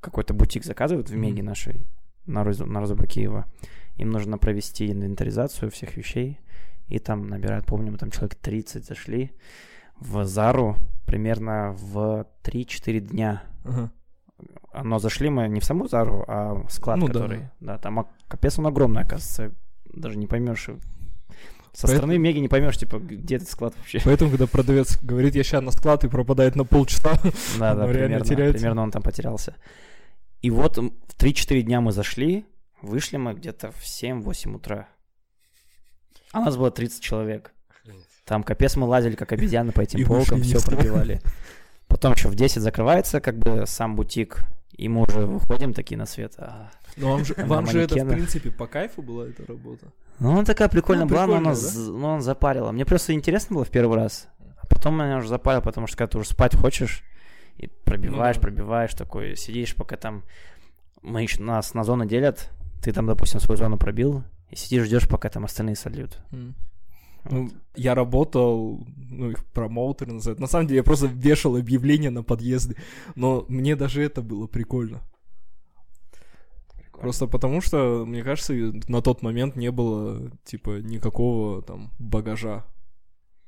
[0.00, 1.46] какой-то бутик заказывают в Меге Мгм.
[1.46, 1.86] нашей
[2.26, 3.46] на, Роз- на Розоба Киева.
[3.96, 6.38] Им нужно провести инвентаризацию всех вещей.
[6.88, 9.30] И там набирают, помню, мы там человек 30 зашли
[10.00, 13.42] в Зару примерно в 3-4 дня.
[14.72, 17.48] А, Но зашли мы не в саму Зару, а в склад, Ну да, который...
[17.60, 19.52] Да, там капец он огромный, оказывается.
[19.92, 20.68] Даже не поймешь.
[21.72, 24.00] Со Поэт- стороны Меги не поймешь, типа, где этот склад вообще.
[24.04, 27.18] Поэтому, когда продавец говорит, я сейчас на склад и пропадает на полчаса,
[27.58, 28.58] Да, да, примерно, теряется.
[28.58, 29.56] примерно он там потерялся.
[30.42, 32.44] И вот в 3-4 дня мы зашли,
[32.82, 34.88] вышли мы где-то в 7-8 утра.
[36.32, 37.52] А нас было 30 человек.
[38.24, 41.20] Там капец мы лазили, как обезьяны по этим И полкам, все пробивали.
[41.88, 44.40] Потом еще в 10 закрывается как бы сам бутик,
[44.72, 46.34] и мы уже выходим такие на свет.
[46.38, 49.86] А, Но вам же, вам же это, в принципе, по кайфу была эта работа.
[50.20, 52.70] Ну, она такая прикольная Ну, была, но она, з- но она запарила.
[52.72, 54.28] Мне просто интересно было в первый раз.
[54.60, 57.02] А потом меня уже запарил, потому что когда ты уже спать хочешь,
[57.56, 58.48] и пробиваешь, Ну да.
[58.48, 60.22] пробиваешь, такой, сидишь, пока там...
[61.02, 62.50] Мы еще, нас на зоны делят,
[62.82, 66.18] ты там, допустим, свою зону пробил, и сидишь, ждешь, пока там остальные сольют.
[66.30, 66.54] М.
[67.24, 67.32] Вот.
[67.32, 70.38] Ну, я работал, ну, их промоутеры называют.
[70.40, 72.76] На самом деле, я просто вешал объявления на подъезды.
[73.16, 75.00] Но мне даже это было прикольно.
[77.02, 78.54] Просто потому что, мне кажется,
[78.88, 82.64] на тот момент не было, типа, никакого там багажа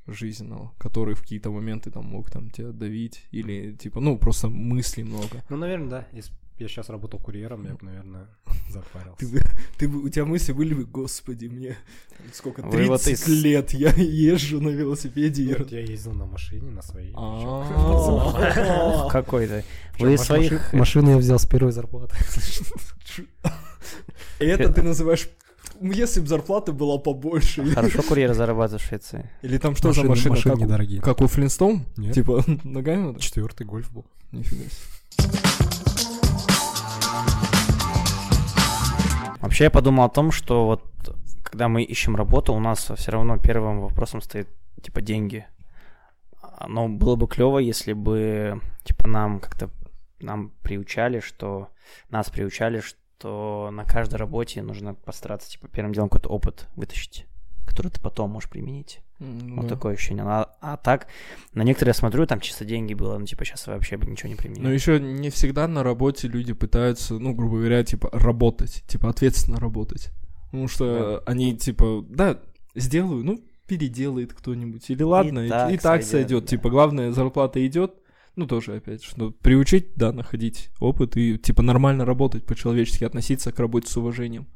[0.07, 3.27] жизненного, который в какие-то моменты там мог там тебя давить.
[3.31, 5.45] Или, типа, ну, просто мыслей много.
[5.49, 6.07] Ну, наверное, да.
[6.12, 6.21] Б
[6.59, 8.27] я сейчас работал курьером, я бы, наверное,
[8.71, 9.19] запарился.
[9.19, 9.43] Ты, бы-
[9.79, 11.77] ты, бы- у тебя мысли были бы, господи, мне
[12.33, 15.57] сколько, Вы 30 вот из- лет я езжу на велосипеде.
[15.59, 17.12] Вот я ездил на машине, на своей.
[17.17, 19.09] А.
[19.11, 19.64] Какой-то.
[19.99, 20.53] Вы своих...
[20.53, 22.17] маши- Машину я взял с первой зарплаты.
[24.40, 25.29] И это ты называешь...
[25.81, 27.64] Если бы зарплата была побольше.
[27.75, 29.29] Хорошо курьеры зарабатывают в Швеции.
[29.43, 30.31] Или там что за Машины- машина?
[30.31, 31.01] машины Как, у- недорогие.
[31.01, 31.85] как у Флинстоун?
[31.97, 32.14] Нет.
[32.14, 33.19] Типа ногами надо?
[33.21, 34.05] Четвертый гольф был.
[34.31, 35.35] Нифига себе.
[39.44, 40.83] Вообще я подумал о том, что вот
[41.42, 44.48] когда мы ищем работу, у нас все равно первым вопросом стоит
[44.83, 45.46] типа деньги.
[46.66, 49.68] Но было бы клево, если бы типа нам как-то
[50.18, 51.68] нам приучали, что
[52.09, 57.26] нас приучали, что на каждой работе нужно постараться типа первым делом какой-то опыт вытащить,
[57.64, 59.00] который ты потом можешь применить.
[59.20, 59.74] М, Вот да.
[59.74, 60.24] такое ощущение.
[60.27, 61.07] А, а так,
[61.53, 64.35] на некоторые я смотрю, там чисто деньги было, ну типа сейчас вообще бы ничего не
[64.37, 64.62] применил.
[64.64, 69.59] Но еще не всегда на работе люди пытаются, ну, грубо говоря, типа, работать, типа, ответственно
[69.61, 70.11] работать.
[70.46, 72.38] Потому что они, типа, да,
[72.74, 74.88] сделаю, ну, переделает кто-нибудь.
[74.90, 76.44] Или ладно, и, так и так сойдет.
[76.44, 76.48] да.
[76.48, 77.94] Типа, главное, зарплата идет.
[78.37, 83.59] Ну, тоже, опять, что приучить, да, находить опыт и, типа, нормально работать, по-человечески относиться к
[83.61, 84.46] работе с уважением.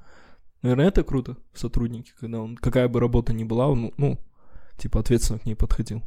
[0.63, 4.19] Наверное, это круто в сотруднике, когда он, какая бы работа ни была, он, ну,
[4.77, 6.03] типа, ответственно к ней подходил.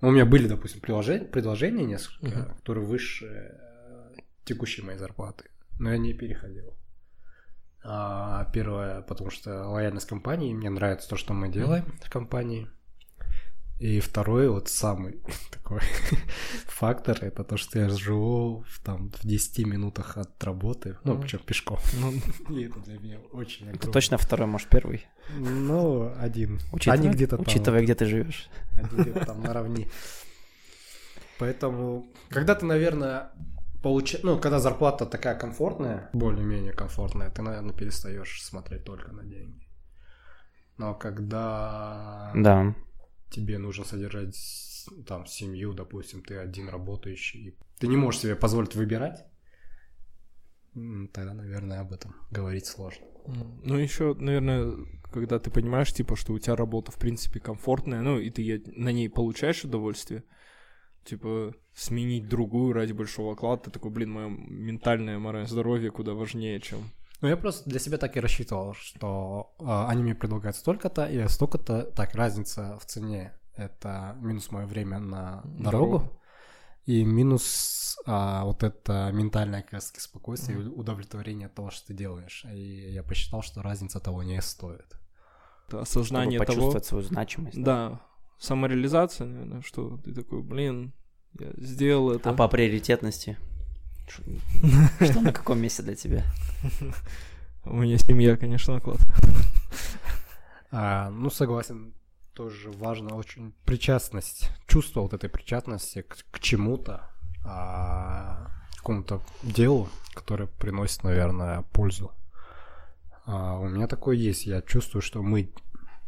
[0.00, 2.54] Ну, У меня были, допустим, приложения, предложения несколько, Мгм.
[2.56, 5.44] которые выше э, текущей моей зарплаты,
[5.78, 6.74] но я не переходил.
[7.82, 12.68] А, первое, потому что лояльность компании, мне нравится то, что мы делаем в компании.
[13.80, 15.80] И второй, вот самый такой
[16.68, 21.22] фактор, это то, что я живу в, там, в 10 минутах от работы, ну, Мгм.
[21.22, 21.78] причем пешком.
[22.00, 22.12] Ну,
[22.56, 23.92] И это для меня очень Это огромно.
[23.92, 25.06] точно второй, может, первый.
[25.38, 26.58] Ну, один.
[26.72, 27.46] Учитывая, Они где-то там.
[27.46, 28.50] учитывая где ты живешь.
[28.76, 29.88] Они где-то там наравне.
[31.38, 33.30] Поэтому, когда ты, наверное,
[33.82, 34.24] получаешь...
[34.24, 39.66] Ну, когда зарплата такая комфортная, более-менее комфортная, ты, наверное, перестаешь смотреть только на деньги.
[40.76, 42.74] Но когда Да.
[43.30, 44.36] Тебе нужно содержать
[45.06, 49.24] там семью, допустим, ты один работающий, ты не можешь себе позволить выбирать,
[50.72, 53.06] тогда, наверное, об этом говорить сложно.
[53.62, 54.74] Ну, еще, наверное,
[55.12, 58.90] когда ты понимаешь, типа, что у тебя работа, в принципе, комфортная, ну, и ты на
[58.92, 60.24] ней получаешь удовольствие,
[61.04, 66.60] типа, сменить другую ради большого оклада, ты такой, блин, мое ментальное, моральное здоровье куда важнее,
[66.60, 66.90] чем...
[67.20, 71.28] Ну, я просто для себя так и рассчитывал, что а, они мне предлагают столько-то, и
[71.28, 76.20] столько-то, так, разница в цене— это минус мое время на дорогу, Дорогу.
[76.86, 81.94] и минус а, вот это ментальное как раз-таки спокойствие и удовлетворение от того, что ты
[81.94, 82.46] делаешь.
[82.50, 84.86] И я посчитал, что разница того не стоит.
[85.66, 86.46] Это Чтобы осознание того...
[86.46, 87.62] почувствовать свою значимость.
[87.62, 88.00] Да,
[88.38, 90.94] самореализация, наверное, что ты такой, блин,
[91.38, 92.30] я сделал это.
[92.30, 93.36] А по приоритетности?
[95.00, 96.24] Что на каком месте для тебя?
[97.64, 99.00] У меня семья, конечно, оклад.
[100.72, 101.94] А, ну, согласен,
[102.32, 107.10] тоже важно очень причастность, чувство вот этой причастности к, к чему-то,
[107.44, 112.12] а, к какому-то делу, которое приносит, наверное, пользу.
[113.26, 115.52] А, у меня такое есть, я чувствую, что мы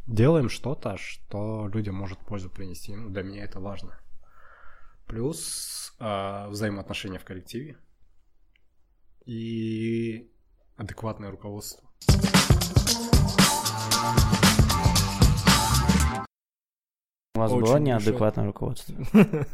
[0.06, 2.94] делаем что-то, что людям может пользу принести.
[2.94, 3.98] Ну, для меня это важно.
[5.06, 7.76] Плюс а, взаимоотношения в коллективе
[9.26, 10.30] и
[10.76, 11.88] адекватное руководство.
[17.34, 18.94] У вас Очень было неадекватное руководство?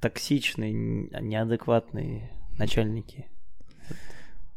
[0.00, 3.28] Токсичные, неадекватные начальники?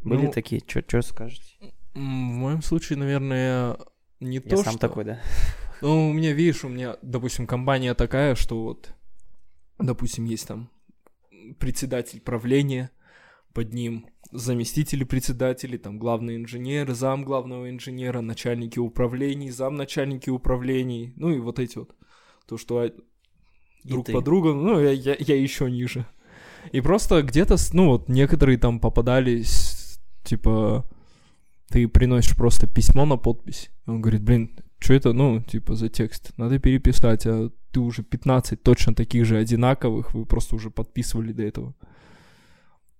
[0.04, 0.62] Были Ну, такие?
[0.65, 1.74] Что скажете?
[1.94, 3.78] В моем случае, наверное,
[4.20, 4.88] не Я то, сам что...
[4.88, 5.22] такой, да?
[5.82, 8.94] Ну, у меня, видишь, у меня, допустим, компания такая, что вот,
[9.80, 10.70] допустим, есть там
[11.60, 12.91] председатель правления,
[13.54, 21.14] под ним заместители председателей, там главный инженер, зам главного инженера, начальники управлений, зам начальники управлений,
[21.16, 21.94] ну и вот эти вот,
[22.48, 22.92] то, что
[23.84, 24.14] друг ты.
[24.14, 26.06] по другу, ну, я, я, я еще ниже.
[26.72, 30.86] И просто где-то, ну, вот некоторые там попадались, типа,
[31.70, 36.32] ты приносишь просто письмо на подпись, он говорит, блин, что это, ну, типа, за текст?
[36.38, 41.44] Надо переписать, а ты уже 15 точно таких же одинаковых, вы просто уже подписывали до
[41.44, 41.76] этого.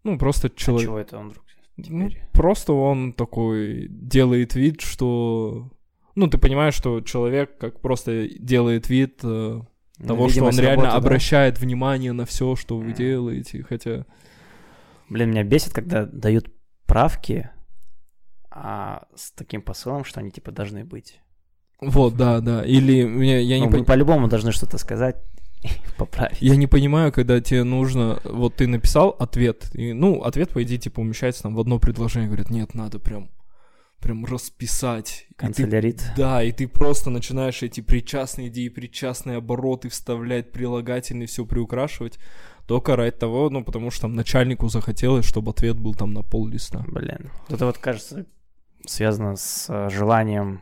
[0.04, 0.88] Ну, просто А человек...
[0.88, 1.46] чего это он вдруг
[1.78, 5.70] Ну, просто он такой делает вид, что...
[6.16, 9.62] Ну, ты понимаешь, что человек как просто делает вид э,
[10.06, 10.96] того, что он реально работы, да?
[10.96, 12.94] обращает внимание на все, что вы Мгм.
[12.94, 14.06] делаете, хотя...
[15.10, 16.52] Блин, меня бесит, когда дают
[16.86, 17.50] правки,
[18.50, 21.20] а с таким посылом, что они типа должны быть.
[21.80, 22.64] Вот, да, да.
[22.66, 22.94] Или
[23.26, 25.16] я, не Ну, пон- мы по-любому должны что-то сказать
[25.98, 26.42] поправить.
[26.42, 28.20] я не понимаю, когда тебе нужно...
[28.24, 32.28] Вот ты написал ответ, и, ну, ответ, по идее, типа, умещается там в одно предложение.
[32.28, 33.30] Говорит, нет, надо прям
[34.02, 35.28] прям расписать.
[35.30, 36.04] И ты Канцелярит.
[36.18, 42.18] Да, и ты просто начинаешь эти причастные идеи, причастные обороты вставлять, прилагательные, все приукрашивать,
[42.66, 46.48] только ради того, ну, потому что там начальнику захотелось, чтобы ответ был там на пол
[46.48, 46.84] листа.
[46.88, 47.32] Блин.
[47.48, 48.26] Это вот, кажется,
[48.86, 50.62] связано с э, желанием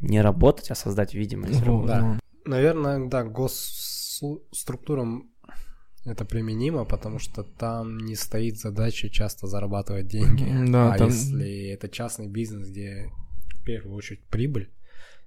[0.00, 1.60] не работать, а создать видимость.
[1.62, 1.88] Работы.
[1.88, 2.00] да.
[2.00, 2.18] ну.
[2.44, 3.22] Наверное, да,
[4.22, 5.32] госструктурам
[6.04, 10.70] это применимо, потому что там не стоит задача часто зарабатывать деньги.
[10.70, 13.12] Да, а там- если это частный бизнес, где
[13.54, 14.70] в первую очередь прибыль,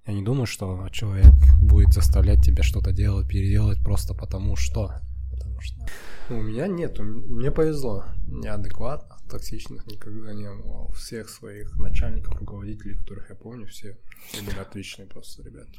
[0.05, 5.01] я не думаю, что человек будет заставлять тебя что-то делать, переделать просто потому что.
[5.31, 5.87] Потому что
[6.29, 8.05] ну, у меня нет, мне повезло.
[8.27, 10.85] Неадекватных, токсичных никогда не было.
[10.87, 15.71] У всех своих начальников, руководителей, которых я помню, все, все были отличные просто ребята.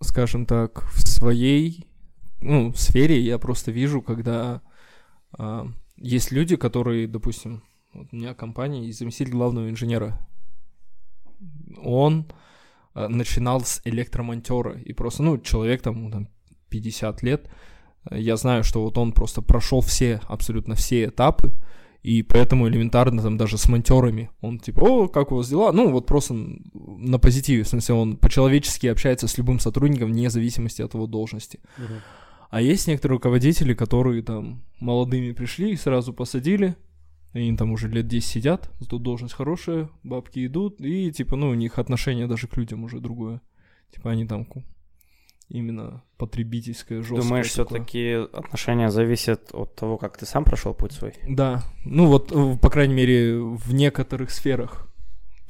[0.00, 1.91] скажем так, в своей
[2.42, 4.62] ну, сфере я просто вижу, когда
[5.38, 10.18] а, есть люди, которые, допустим, вот у меня компания и заместитель главного инженера.
[11.82, 12.26] Он
[12.94, 16.28] а, начинал с электромонтера, и просто, ну, человек там, там
[16.68, 17.50] 50 лет,
[18.10, 21.52] я знаю, что вот он просто прошел все, абсолютно все этапы,
[22.02, 25.70] и поэтому элементарно там даже с монтерами он типа, о, как у вас дела?
[25.70, 30.82] Ну, вот просто на позитиве, в смысле, он по-человечески общается с любым сотрудником вне зависимости
[30.82, 31.60] от его должности.
[32.52, 36.76] А есть некоторые руководители, которые там молодыми пришли и сразу посадили,
[37.32, 41.54] они там уже лет 10 сидят, зато должность хорошая, бабки идут, и типа, ну, у
[41.54, 43.40] них отношение даже к людям уже другое.
[43.90, 44.46] Типа они там...
[45.48, 47.22] именно потребительское, жесткое.
[47.22, 51.14] Думаешь, все-таки отношения зависят от того, как ты сам прошел путь свой?
[51.26, 54.91] Да, ну вот, по крайней мере, в некоторых сферах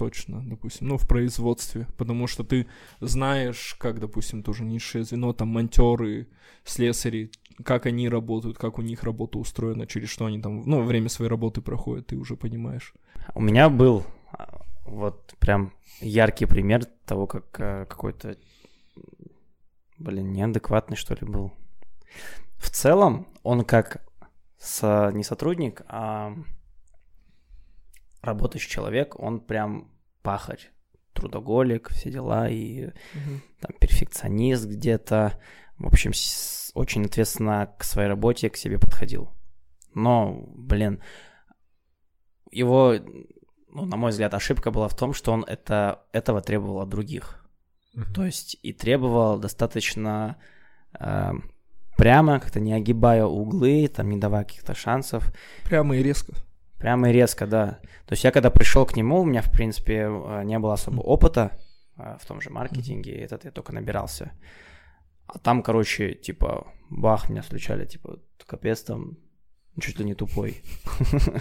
[0.03, 2.67] точно, допустим, ну, в производстве, потому что ты
[3.01, 6.27] знаешь, как, допустим, тоже низшее звено, там, монтеры,
[6.65, 7.31] слесари,
[7.65, 11.31] как они работают, как у них работа устроена, через что они там, ну, время своей
[11.31, 12.95] работы проходят, ты уже понимаешь.
[13.37, 18.37] У меня был а, вот прям яркий пример того, как а, какой-то,
[19.99, 21.53] блин, неадекватный, что ли, был.
[22.57, 24.05] В целом, он как
[24.59, 26.35] со, не сотрудник, а
[28.21, 29.92] работающий человек, он прям
[30.23, 30.71] пахарь,
[31.13, 32.91] трудоголик, все дела, и
[33.61, 35.39] там перфекционист где-то.
[35.79, 36.13] В общем,
[36.75, 39.31] очень ответственно к своей работе, к себе подходил.
[39.95, 41.03] Но, блин,
[42.51, 42.95] его,
[43.69, 47.45] ну, на мой взгляд, ошибка была в том, что он это, этого требовал от других.
[47.95, 48.15] Мгм.
[48.15, 50.37] То есть и требовал достаточно
[50.99, 51.33] э,
[51.97, 55.33] прямо, как-то не огибая углы, там, не давая каких-то шансов.
[55.65, 56.35] Прямо и резко.
[56.83, 57.79] Прямо и резко, да.
[58.07, 61.01] То есть я когда пришел к нему, у меня, в принципе, э, не было особо
[61.01, 61.53] опыта
[61.97, 64.33] э, в том же маркетинге, этот я только набирался.
[65.29, 69.17] А там, короче, типа, бах, меня встречали, типа, капец там,
[69.81, 70.61] чуть ли не тупой.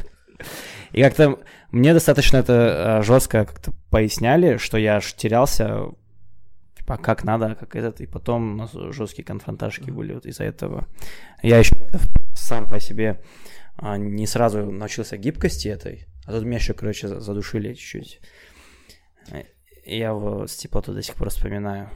[0.92, 1.40] И как-то
[1.72, 5.86] мне достаточно это жестко как-то поясняли, что я аж терялся,
[6.78, 10.88] типа, как надо, как этот, и потом у нас жесткие конфронташки были вот из-за этого.
[11.42, 11.76] Я еще
[12.36, 13.51] сам по себе а,
[13.98, 18.20] не сразу научился гибкости этой, а тут меня еще, короче, за- задушили чуть-чуть.
[19.86, 21.90] Я его с теплотой до сих пор вспоминаю.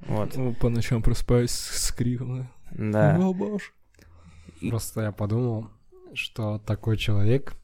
[0.00, 2.48] Вот, Ну, По ночам просыпаюсь с криком.
[2.72, 3.16] да.
[3.18, 3.66] «О, боже».
[4.68, 5.70] Просто я подумал,
[6.14, 7.54] что такой человек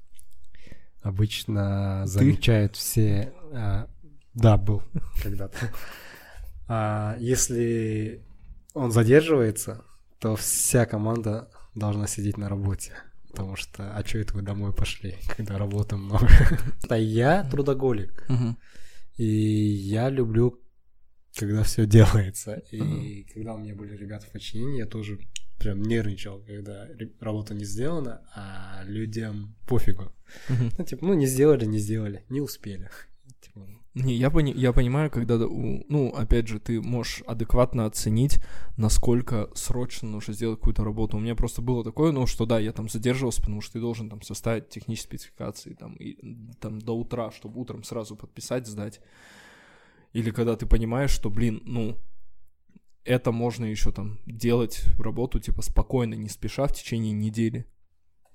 [1.02, 3.32] обычно замечает все...
[3.52, 3.88] а,
[4.34, 4.82] да, был
[5.22, 5.56] когда-то.
[6.68, 8.22] А, если
[8.74, 9.84] он задерживается,
[10.18, 12.92] то вся команда должна сидеть на работе.
[13.30, 16.28] Потому что, а что это вы домой пошли, когда работы много?
[16.88, 18.26] А я трудоголик.
[19.16, 20.60] И я люблю,
[21.36, 22.54] когда все делается.
[22.70, 25.18] И когда у меня были ребята в подчинении, я тоже
[25.58, 26.88] прям нервничал, когда
[27.20, 30.12] работа не сделана, а людям пофигу.
[30.48, 32.88] Ну, типа, ну, не сделали, не сделали, не успели.
[33.40, 38.38] Типа, Не, я, пони- я понимаю, когда, ну, опять же, ты можешь адекватно оценить,
[38.76, 41.16] насколько срочно нужно сделать какую-то работу.
[41.16, 44.08] У меня просто было такое, ну, что да, я там задерживался, потому что ты должен
[44.08, 46.16] там составить технические спецификации, там, и,
[46.60, 49.00] там до утра, чтобы утром сразу подписать, сдать.
[50.12, 51.98] Или когда ты понимаешь, что, блин, ну,
[53.04, 57.66] это можно еще там делать работу, типа, спокойно, не спеша в течение недели.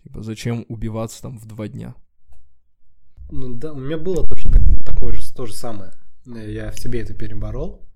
[0.03, 1.95] Типа, зачем убиваться там в два дня?
[3.31, 4.23] Ну да, у меня было
[4.95, 5.91] такое же, то же самое.
[6.25, 7.87] Я в себе это переборол.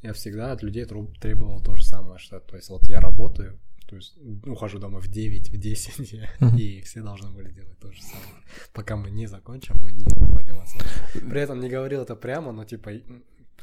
[0.00, 3.94] Я всегда от людей требовал то же самое, что, то есть, вот я работаю, то
[3.96, 6.56] есть ухожу домой в 9, в 10, Мгм.
[6.56, 8.42] и все должны были делать то же самое.
[8.72, 10.84] Пока мы не закончим, мы не уходим отсюда.
[11.30, 13.22] При этом не говорил это прямо, но типа, «М,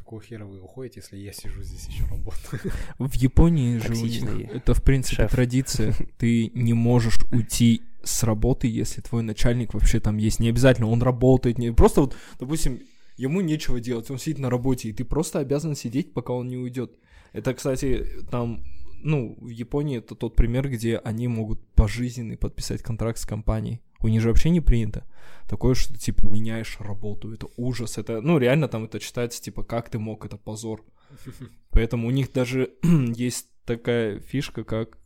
[0.10, 2.74] какого хера вы уходите, если я сижу здесь еще работаю?
[2.98, 5.32] В Японии же у них Токсичный это, в принципе, шеф.
[5.32, 5.94] традиция.
[6.18, 10.40] Ты не можешь уйти с работы, если твой начальник вообще там есть.
[10.40, 12.80] Не обязательно он работает, не просто вот, допустим,
[13.18, 16.58] ему нечего делать, он сидит на работе, и ты просто обязан сидеть, пока он не
[16.58, 16.98] уйдет.
[17.32, 18.64] Это, кстати, там,
[19.04, 23.80] ну, в Японии это тот пример, где они могут пожизненный подписать контракт с компанией.
[24.02, 25.06] У них же вообще не принято.
[25.48, 27.34] Такое, что ты, типа, меняешь работу.
[27.34, 27.98] Это ужас.
[27.98, 30.86] Это, ну, реально там это читается, типа, как ты мог, это позор.
[31.72, 34.98] Поэтому у них даже есть такая фишка, как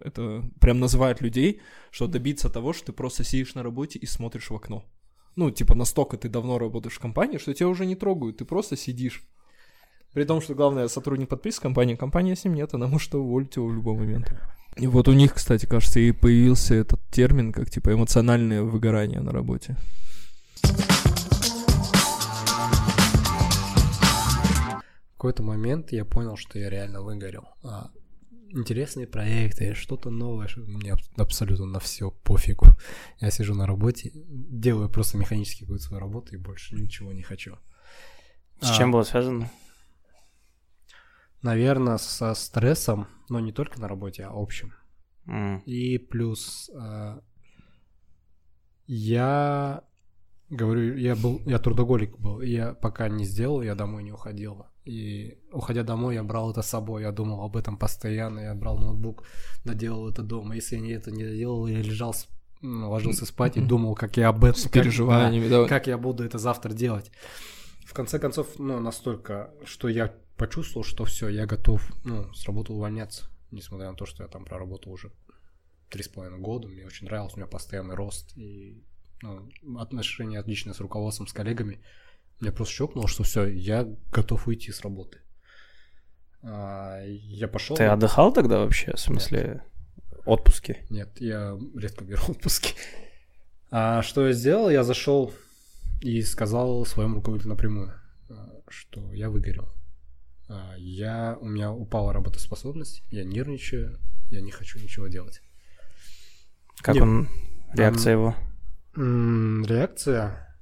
[0.00, 4.50] это прям называют людей, что добиться того, что ты просто сидишь на работе и смотришь
[4.50, 4.84] в окно.
[5.36, 8.76] Ну, типа, настолько ты давно работаешь в компании, что тебя уже не трогают, ты просто
[8.76, 9.22] сидишь.
[10.14, 13.66] При том, что главное, сотрудник подписан компании, компания с ним нет, она может уволить его
[13.66, 14.32] в любой момент.
[14.76, 19.32] И вот у них, кстати, кажется, и появился этот термин, как типа эмоциональное выгорание на
[19.32, 19.76] работе.
[25.12, 27.44] В какой-то момент я понял, что я реально выгорел.
[27.62, 27.90] А,
[28.50, 32.66] интересные проекты, что-то новое, что мне аб- абсолютно на все пофигу.
[33.20, 37.56] Я сижу на работе, делаю просто механически какую-то свою работу и больше ничего не хочу.
[38.60, 39.50] С А, чем было связано?
[41.44, 44.72] Наверное, со стрессом, но не только на работе, а общем.
[45.26, 47.20] М, И плюс а,
[48.86, 49.82] я
[50.50, 54.66] говорю, я был, я трудоголик был, я пока не сделал, я домой не уходил.
[54.84, 58.78] И уходя домой, я брал это с собой, я думал об этом постоянно, я брал
[58.78, 59.24] ноутбук,
[59.64, 60.54] доделал это дома.
[60.56, 62.14] Если я не это не доделал, я лежал,
[62.62, 64.84] ложился спать и думал, как я об этом, С как-
[65.48, 67.10] да, как я буду это завтра делать.
[67.94, 72.72] В конце концов, ну, настолько, что я почувствовал, что все, я готов, ну, с работы
[72.72, 75.12] увольняться, несмотря на то, что я там проработал уже
[75.90, 78.82] три с половиной года, мне очень нравилось, у меня постоянный рост и
[79.22, 81.84] ну, отношения отличные с руководством, с коллегами.
[82.40, 85.20] Меня просто щелкнуло, что все, я готов уйти с работы.
[86.42, 87.76] А, я пошел.
[87.76, 88.96] Ты отдыхал тогда вообще?
[88.96, 89.62] В смысле,
[90.26, 90.84] отпуски?
[90.90, 92.74] Нет, я редко беру отпуски.
[93.70, 94.68] А что я сделал?
[94.68, 95.32] Я зашел
[96.00, 97.92] и сказал своему руководителю напрямую,
[98.28, 99.68] а, что я выгорел.
[100.48, 103.98] А, я, у меня упала работоспособность, я нервничаю,
[104.30, 105.40] я не хочу ничего делать.
[106.82, 107.02] Как Нет.
[107.04, 107.28] он,
[107.72, 108.34] реакция его?
[108.96, 110.56] М, Реакция?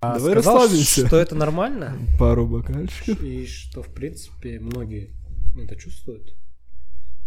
[0.00, 1.06] А, Давай сказал, расслабимся.
[1.06, 3.20] что это нормально, Пару бокальчиков.
[3.22, 5.14] и что, в принципе, многие
[5.56, 6.36] это чувствуют.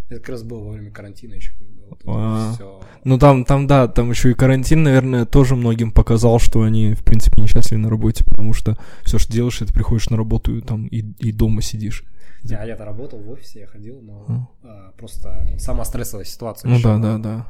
[0.09, 1.53] Это как раз было во время карантина еще,
[1.89, 2.53] вот А.
[2.53, 2.81] все.
[3.03, 7.03] Ну там, там, да, там еще и карантин, наверное, тоже многим показал, что они, в
[7.03, 10.87] принципе, несчастливы на работе, потому что все, что делаешь, это приходишь на работу и там
[10.87, 12.03] и, и дома сидишь.
[12.43, 16.69] Я, я-то работал в офисе, я ходил, но а, просто сама стрессовая ситуация.
[16.69, 16.83] Ну ещё.
[16.83, 17.47] да, да, да.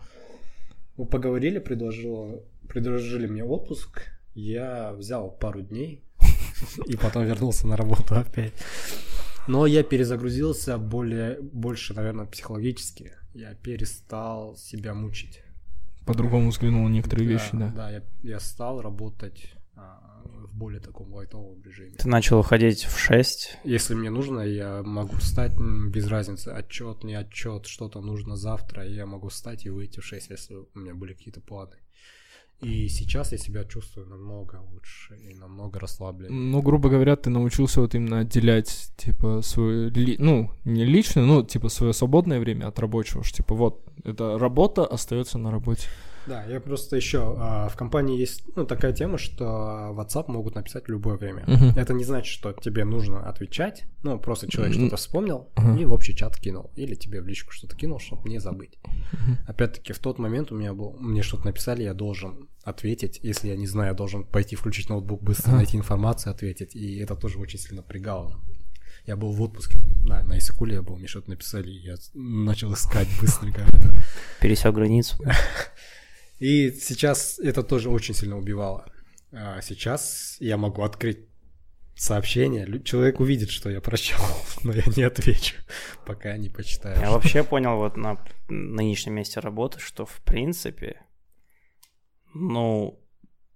[0.97, 4.03] Мы поговорили, предложил, предложили мне отпуск.
[4.33, 6.03] Я взял пару дней
[6.87, 8.53] и потом вернулся на работу опять.
[9.47, 13.13] Но я перезагрузился более, больше, наверное, психологически.
[13.37, 15.43] Я перестал себя мучить.
[16.07, 17.69] По-другому взглянул на некоторые вещи, да.
[17.69, 21.91] Да, я, я стал работать а, в более таком лайтовом режиме.
[21.91, 23.59] Ты начал уходить в 6.
[23.63, 29.05] Если мне нужно, я могу встать без разницы, отчет, не отчет, что-то нужно завтра, я
[29.05, 31.75] могу встать и выйти в 6, если у меня были какие-то планы.
[32.61, 36.39] И сейчас я себя чувствую намного лучше и намного расслабленнее.
[36.51, 41.43] Ну, грубо говоря, ты научился вот именно отделять, типа, свое, ли- ну, не личное, ну,
[41.43, 45.87] типа, свое свободное время от рабочего, что, типа, вот, это работа остается на работе.
[46.27, 49.45] Да, я просто еще а, в компании есть ну, такая тема, что
[49.95, 51.43] WhatsApp могут написать в любое время.
[51.47, 51.69] Мгм.
[51.77, 53.85] Это не значит, что тебе нужно отвечать.
[54.03, 54.81] Ну, просто человек М.
[54.81, 55.79] что-то вспомнил Ага.
[55.79, 56.71] и в общий чат кинул.
[56.75, 58.77] Или тебе в личку что-то кинул, чтобы не забыть.
[59.13, 59.37] Мгм.
[59.47, 63.19] Опять-таки, в тот момент у меня был, мне что-то написали, я должен ответить.
[63.23, 65.57] Если я не знаю, я должен пойти включить ноутбук, быстро Ага.
[65.57, 66.75] найти информацию, ответить.
[66.75, 68.41] И это тоже очень сильно напрягало.
[69.05, 73.07] Я был в отпуске, да, на Исакуле я был, мне что-то написали, я начал искать
[73.21, 73.61] быстренько.
[74.41, 75.15] Пересек границу.
[76.39, 78.91] И сейчас это тоже очень сильно убивало.
[79.31, 81.27] А сейчас я могу открыть
[81.97, 84.19] сообщение, человек увидит, что я прочел,
[84.63, 85.55] но я не отвечу,
[86.05, 86.99] пока не почитаю.
[86.99, 91.01] Я вообще понял вот на нынешнем месте работы, что в принципе,
[92.33, 93.03] ну,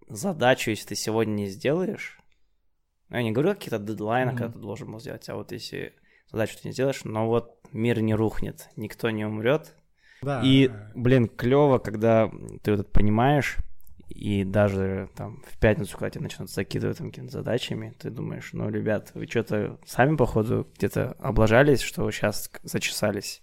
[0.10, 2.20] задачу, если ты сегодня не сделаешь,
[3.10, 5.94] ну, я не говорю о каких-то дедлайнах, когда ты должен был сделать, а вот если
[6.32, 9.76] задачу ты не сделаешь, но вот мир не рухнет, никто не умрет.
[10.22, 12.30] Да, И, блин, клево, когда
[12.62, 13.58] ты вот это понимаешь,
[14.10, 18.70] и даже там в пятницу, когда тебя начнут закидывать там какими-то задачами, ты думаешь, ну,
[18.70, 23.42] ребят, вы что-то сами, походу, где-то облажались, что вы сейчас зачесались.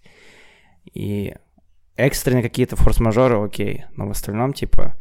[0.93, 1.35] И
[1.97, 4.95] экстренные какие-то форс-мажоры, окей, но в остальном, типа,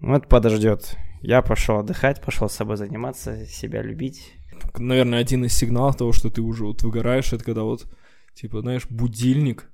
[0.00, 0.96] ну, это подождет.
[1.20, 4.32] Я пошел отдыхать, пошел с собой заниматься, себя любить.
[4.78, 7.86] Наверное, один из сигналов того, что ты уже вот выгораешь, это когда вот,
[8.34, 9.70] типа, знаешь, будильник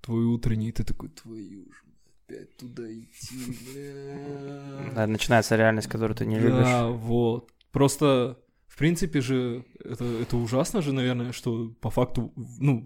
[0.00, 1.84] твой утренний, и ты такой, твою ж,
[2.26, 3.36] опять туда идти,
[3.72, 4.92] бля.
[4.94, 6.64] Да, начинается реальность, которую ты не любишь.
[6.64, 7.50] Да, вот.
[7.72, 12.84] Просто, в принципе же, это, это ужасно же, наверное, что по факту, ну,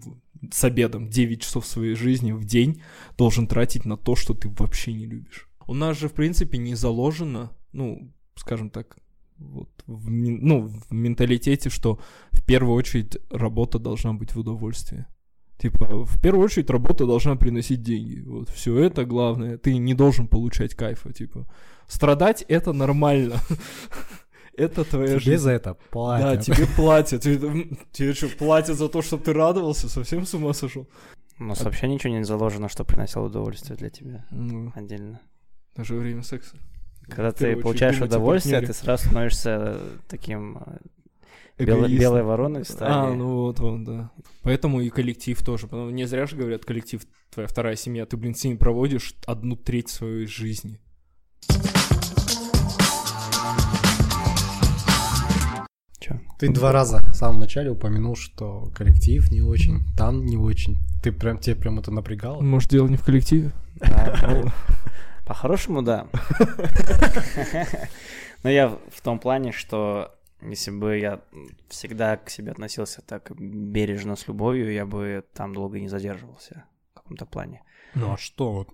[0.51, 2.81] с обедом 9 часов своей жизни в день
[3.17, 5.47] должен тратить на то, что ты вообще не любишь.
[5.67, 8.97] У нас же, в принципе, не заложено, ну, скажем так,
[9.37, 11.99] вот, в, ну, в менталитете, что
[12.31, 15.05] в первую очередь работа должна быть в удовольствии.
[15.57, 18.19] Типа, в первую очередь работа должна приносить деньги.
[18.21, 19.57] Вот, все это главное.
[19.57, 21.45] Ты не должен получать кайфа, типа.
[21.87, 23.35] Страдать это нормально.
[24.57, 25.43] Это твоя тебе жизнь.
[25.43, 26.45] за это Да, платят.
[26.45, 27.21] тебе платят.
[27.21, 29.89] Тебе, тебе что, платят за то, чтобы ты радовался?
[29.89, 30.87] Совсем с ума сошел?
[31.37, 35.19] У нас вообще ничего не заложено, что приносило удовольствие для тебя Ну, отдельно.
[35.75, 36.55] даже во время секса.
[37.09, 40.57] Когда ты получаешь удовольствие, ты сразу становишься э, таким
[41.57, 41.97] Эгоистом.
[41.99, 43.13] белой вороной в А, стае.
[43.15, 44.11] ну вот, вот, да.
[44.43, 45.67] Поэтому и коллектив тоже.
[45.67, 47.01] Потому не зря же говорят, коллектив
[47.33, 48.05] твоя вторая семья.
[48.05, 50.79] Ты, блин, с ними проводишь одну треть своей жизни.
[55.99, 56.19] Чё?
[56.37, 60.77] Ты два раза в самом начале упомянул, что коллектив не очень, там не очень.
[61.01, 62.41] Ты прям, тебе прям это напрягало?
[62.41, 63.51] Может, дело не в коллективе?
[63.81, 64.45] Ну,
[65.25, 66.07] По-хорошему, да.
[68.43, 71.21] Но я в том плане, что если бы я
[71.69, 76.93] всегда к себе относился так бережно, с любовью, я бы там долго не задерживался в
[76.95, 77.63] каком-то плане.
[77.93, 78.67] Ну а что?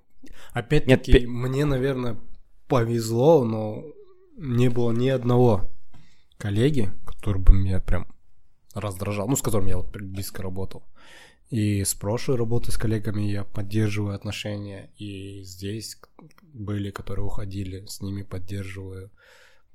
[0.54, 2.18] Опять-таки, Нет, мне, наверное,
[2.68, 3.84] повезло, но
[4.38, 5.70] не было ни одного
[6.38, 8.08] коллеги, который бы меня прям
[8.74, 10.84] раздражал, ну, с которым я вот близко работал.
[11.50, 15.98] И с прошлой работы с коллегами я поддерживаю отношения, и здесь
[16.42, 19.12] были, которые уходили, с ними поддерживаю.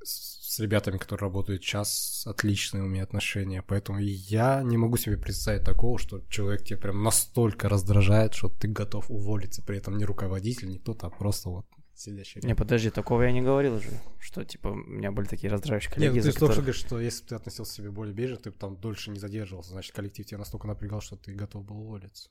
[0.07, 5.64] С, ребятами, которые работают сейчас, отличные у меня отношения, поэтому я не могу себе представить
[5.64, 10.68] такого, что человек тебя прям настолько раздражает, что ты готов уволиться, при этом не руководитель,
[10.68, 13.88] не кто-то, а просто вот сидящий Не, подожди, такого я не говорил же,
[14.18, 16.80] что, типа, у меня были такие раздражающие коллеги, Нет, ну, ты только что которых- говоришь,
[16.86, 19.72] что если бы ты относился к себе более бережно, ты бы там дольше не задерживался,
[19.72, 22.30] значит, коллектив тебя настолько напрягал, что ты готов был уволиться.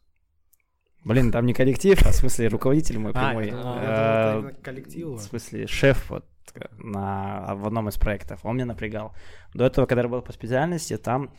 [1.04, 3.52] Блин, там не коллектив, а в смысле руководитель мой прямой.
[3.54, 5.18] А, Э, коллектива.
[5.18, 6.26] В смысле, шеф вот
[6.78, 9.14] на, в одном из проектов, он меня напрягал.
[9.54, 11.32] До этого, когда я работал по специальности, там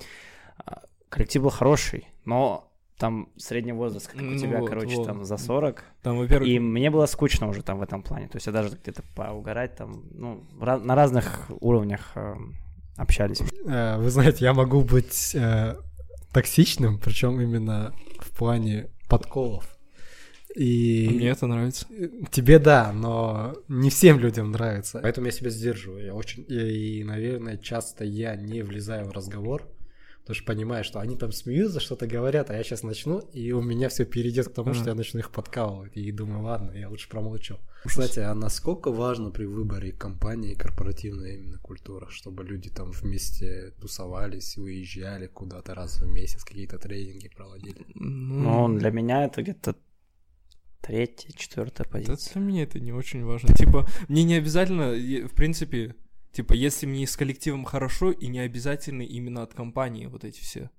[0.59, 5.07] а, коллектив был хороший, но там средний возраст, как у Ну тебя, вот, короче, вот.
[5.07, 5.85] там за 40.
[6.03, 8.29] Там, во-первых, И мне было скучно уже там в этом плане.
[8.29, 12.35] То есть я даже где-то поугарать там, ну, на разных уровнях э,
[12.97, 13.43] общались.
[13.67, 15.77] Э, Вы знаете, я могу быть э,
[16.33, 19.76] токсичным, причем именно в плане подколов.
[20.57, 21.87] И мне это нравится.
[22.31, 25.01] тебе да, но не всем людям нравится.
[25.03, 26.07] Поэтому я себя сдерживаю.
[26.07, 29.69] Я очень и, наверное, часто я не влезаю в разговор,
[30.21, 33.61] потому что понимаю, что они там смеются, что-то говорят, а я сейчас начну, и у
[33.61, 35.95] меня все перейдет к тому, что я начну их подкалывать.
[35.95, 37.59] И думаю, ладно, я лучше промолчу.
[37.85, 44.57] Кстати, а насколько важно при выборе компании корпоративная именно культура, чтобы люди там вместе тусовались,
[44.57, 47.77] выезжали куда-то раз в месяц, какие-то тренинги проводили?
[47.95, 49.77] Ну, для меня это где-то
[50.81, 52.35] третья, четвертая Да позиция.
[52.35, 53.55] для меня это не очень важно.
[53.55, 54.93] Типа, мне не обязательно,
[55.27, 55.95] в принципе,
[56.33, 60.71] типа, если мне с коллективом хорошо, и не обязательно именно от компании вот эти все,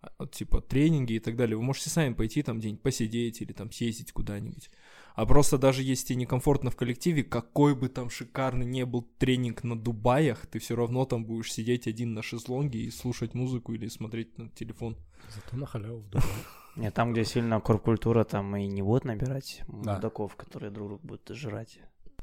[0.00, 1.56] а, вот, типа, тренинги и так далее.
[1.56, 4.70] Вы можете сами пойти там день посидеть или там съездить куда-нибудь.
[5.14, 9.62] А просто даже если тебе некомфортно в коллективе, какой бы там шикарный не был тренинг
[9.62, 13.88] на Дубаях, ты все равно там будешь сидеть один на шезлонге и слушать музыку или
[13.88, 14.96] смотреть на телефон.
[15.28, 16.32] Зато на халяву в Дубае.
[16.76, 19.94] Нет, там, где сильно корпкультура, там и не будут набирать Да.
[19.96, 21.78] мудаков, которые друг друга будут жрать.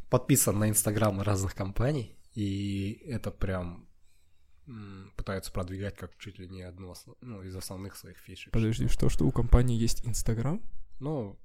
[0.09, 3.85] подписан на инстаграмы разных компаний, и это прям
[5.15, 8.51] пытаются продвигать как чуть ли не одну основ- ну, из основных своих фишек.
[8.53, 10.61] Подожди, что, что у компании есть Инстаграм?
[10.99, 11.37] Ну,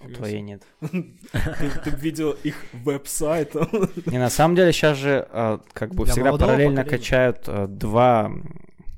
[0.00, 0.62] У твоей нет.
[0.80, 3.54] Ты, видел их веб-сайт?
[4.06, 8.30] Не, на самом деле сейчас же э, как бы всегда параллельно качают э, два,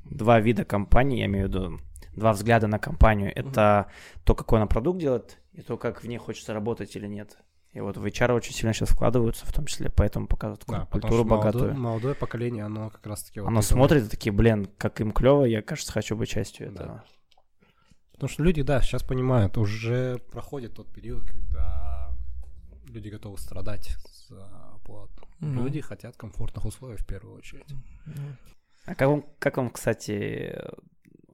[0.05, 1.79] два вида компаний, я имею в виду,
[2.15, 3.31] два взгляда на компанию.
[3.35, 3.87] Это
[4.23, 7.37] то, какой она продукт делает, и то, как в ней хочется работать или нет.
[7.73, 10.85] И вот в HR очень сильно сейчас вкладываются, в том числе, поэтому показывают да, ку-
[10.87, 11.79] потому культуру что молодое, богатую.
[11.81, 13.39] молодое поколение, оно как раз-таки...
[13.39, 16.73] вот Оно смотрит и такие, блин, как им клево, я, кажется, хочу быть частью Да.
[16.83, 17.03] этого.
[18.11, 22.09] Потому что люди, да, сейчас понимают, уже проходит тот период, когда
[22.87, 23.95] люди готовы страдать
[24.27, 24.45] за
[24.75, 25.27] оплату.
[25.39, 25.63] Ну.
[25.63, 27.73] Люди хотят комфортных условий в первую очередь.
[28.85, 30.59] А как вам, как вам, кстати,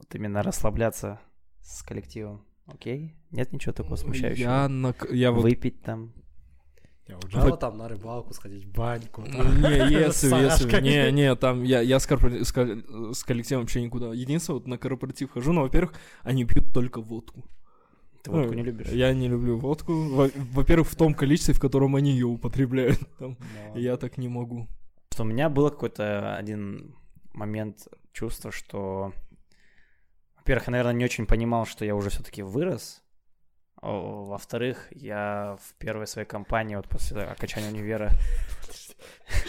[0.08, 1.20] вот именно расслабляться
[1.62, 2.41] с коллективом?
[2.66, 3.16] Окей?
[3.32, 4.43] Нет ничего такого смущающего?
[4.49, 5.43] Я, на, я вот...
[5.43, 6.14] Выпить там?
[7.08, 9.24] Я уезжала там на рыбалку, сходить в баньку.
[9.24, 13.82] там, Не, если, если, не, не, там я, я с, корпора- с с коллективом вообще
[13.82, 14.14] никуда.
[14.14, 15.93] Единственное, вот на корпоратив хожу, но, во-первых,
[16.24, 17.45] они пьют только водку.
[18.24, 18.89] Ты водку Ну, не любишь?
[18.89, 19.93] Я не люблю водку.
[19.93, 22.99] Во- Во-первых, в том количестве, в котором они ее употребляют.
[23.20, 23.38] Там,
[23.74, 24.68] Но- Я так не могу.
[25.14, 26.93] Что у меня был какой-то один
[27.34, 29.14] момент чувства, что,
[30.48, 33.04] во-первых, я, наверное, не очень понимал, что я уже все-таки вырос.
[33.82, 38.12] А Во-вторых, я в первой своей компании, вот после окончания универа,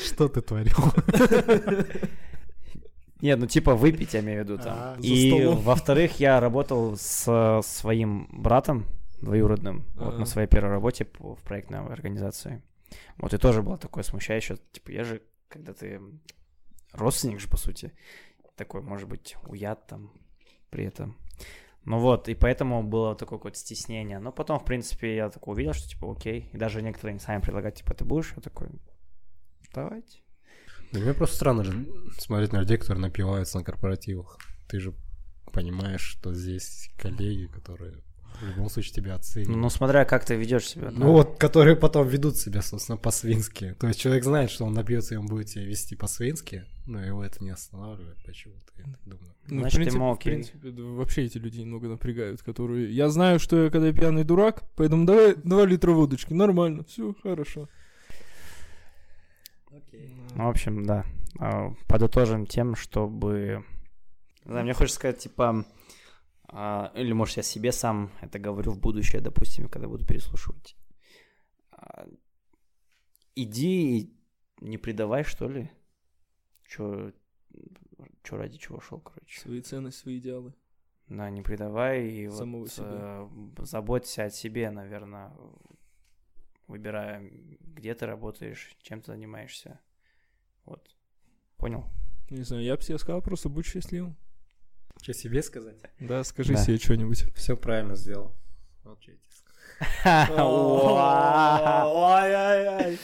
[0.05, 0.75] Что ты творил?
[3.21, 4.77] Нет, ну типа выпить, я имею в виду там.
[4.77, 8.85] А, И во-вторых, я работал с своим братом
[9.21, 10.19] двоюродным вот Ага.
[10.19, 12.61] на своей первой работе в проектной организации.
[13.19, 16.01] Вот и тоже было такое смущающее, типа я же, когда ты
[16.93, 17.93] родственник же, по сути,
[18.57, 20.11] такой, может быть, уят там
[20.71, 21.17] при этом.
[21.85, 24.19] Ну вот, и поэтому было такое какое-то стеснение.
[24.19, 26.51] Но потом, в принципе, я такой увидел, что типа окей.
[26.53, 28.33] И даже некоторые они сами предлагают, типа, ты будешь?
[28.37, 28.69] Я такой,
[29.75, 30.19] давайте.
[30.93, 31.87] Да мне просто странно же
[32.19, 34.39] смотреть на людей, которые напиваются на корпоративах.
[34.69, 34.95] Ты же
[35.53, 38.03] понимаешь, что здесь коллеги, которые
[38.41, 39.49] в любом случае тебя оценят.
[39.49, 40.91] Ну, смотря как ты ведешь себя.
[40.91, 43.75] Ну вот, которые потом ведут себя, собственно, по-свински.
[43.79, 47.25] То есть человек знает, что он напьется, и он будет себя вести по-свински, но его
[47.25, 49.35] это не останавливает почему-то, я так думаю.
[49.49, 50.33] Ну, Значит, в принципе, ему в окей.
[50.33, 52.93] принципе, да, вообще эти люди немного напрягают, которые...
[52.95, 57.69] Я знаю, что я когда пьяный дурак, поэтому давай два литра водочки, нормально, все хорошо.
[60.35, 61.05] Ну, в общем, да.
[61.39, 63.65] А, Подытожим тем, чтобы...
[64.45, 65.65] Знаю, мне хочется сказать, типа...
[66.49, 70.77] а, Или, может, я себе сам это говорю в будущее, допустим, когда буду переслушивать.
[71.71, 72.07] А,
[73.35, 74.17] Иди и
[74.61, 75.71] не предавай, что ли.
[76.67, 77.13] чё,
[78.25, 79.41] чё ради чего шел, короче.
[79.41, 80.53] Свои ценности, свои идеалы.
[81.09, 82.87] Да, не предавай и Самого вот себя.
[82.91, 83.29] э,
[83.65, 85.33] заботься о себе, наверное,
[86.67, 87.21] выбирая,
[87.61, 89.81] где ты работаешь, чем ты занимаешься.
[90.65, 90.95] Вот.
[91.57, 91.85] Понял?
[92.29, 94.17] Не знаю, я бы тебе сказал, просто будь счастливым.
[95.03, 95.77] Что себе сказать?
[96.01, 96.63] Да, скажи Да.
[96.63, 97.25] себе что-нибудь.
[97.35, 98.33] Все правильно сделал.
[101.81, 102.99] Ой-ой-ой.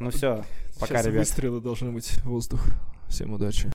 [0.00, 0.44] Ну все,
[0.80, 1.14] пока, ребят.
[1.18, 2.64] выстрелы должны быть в воздух.
[3.08, 3.70] Всем удачи.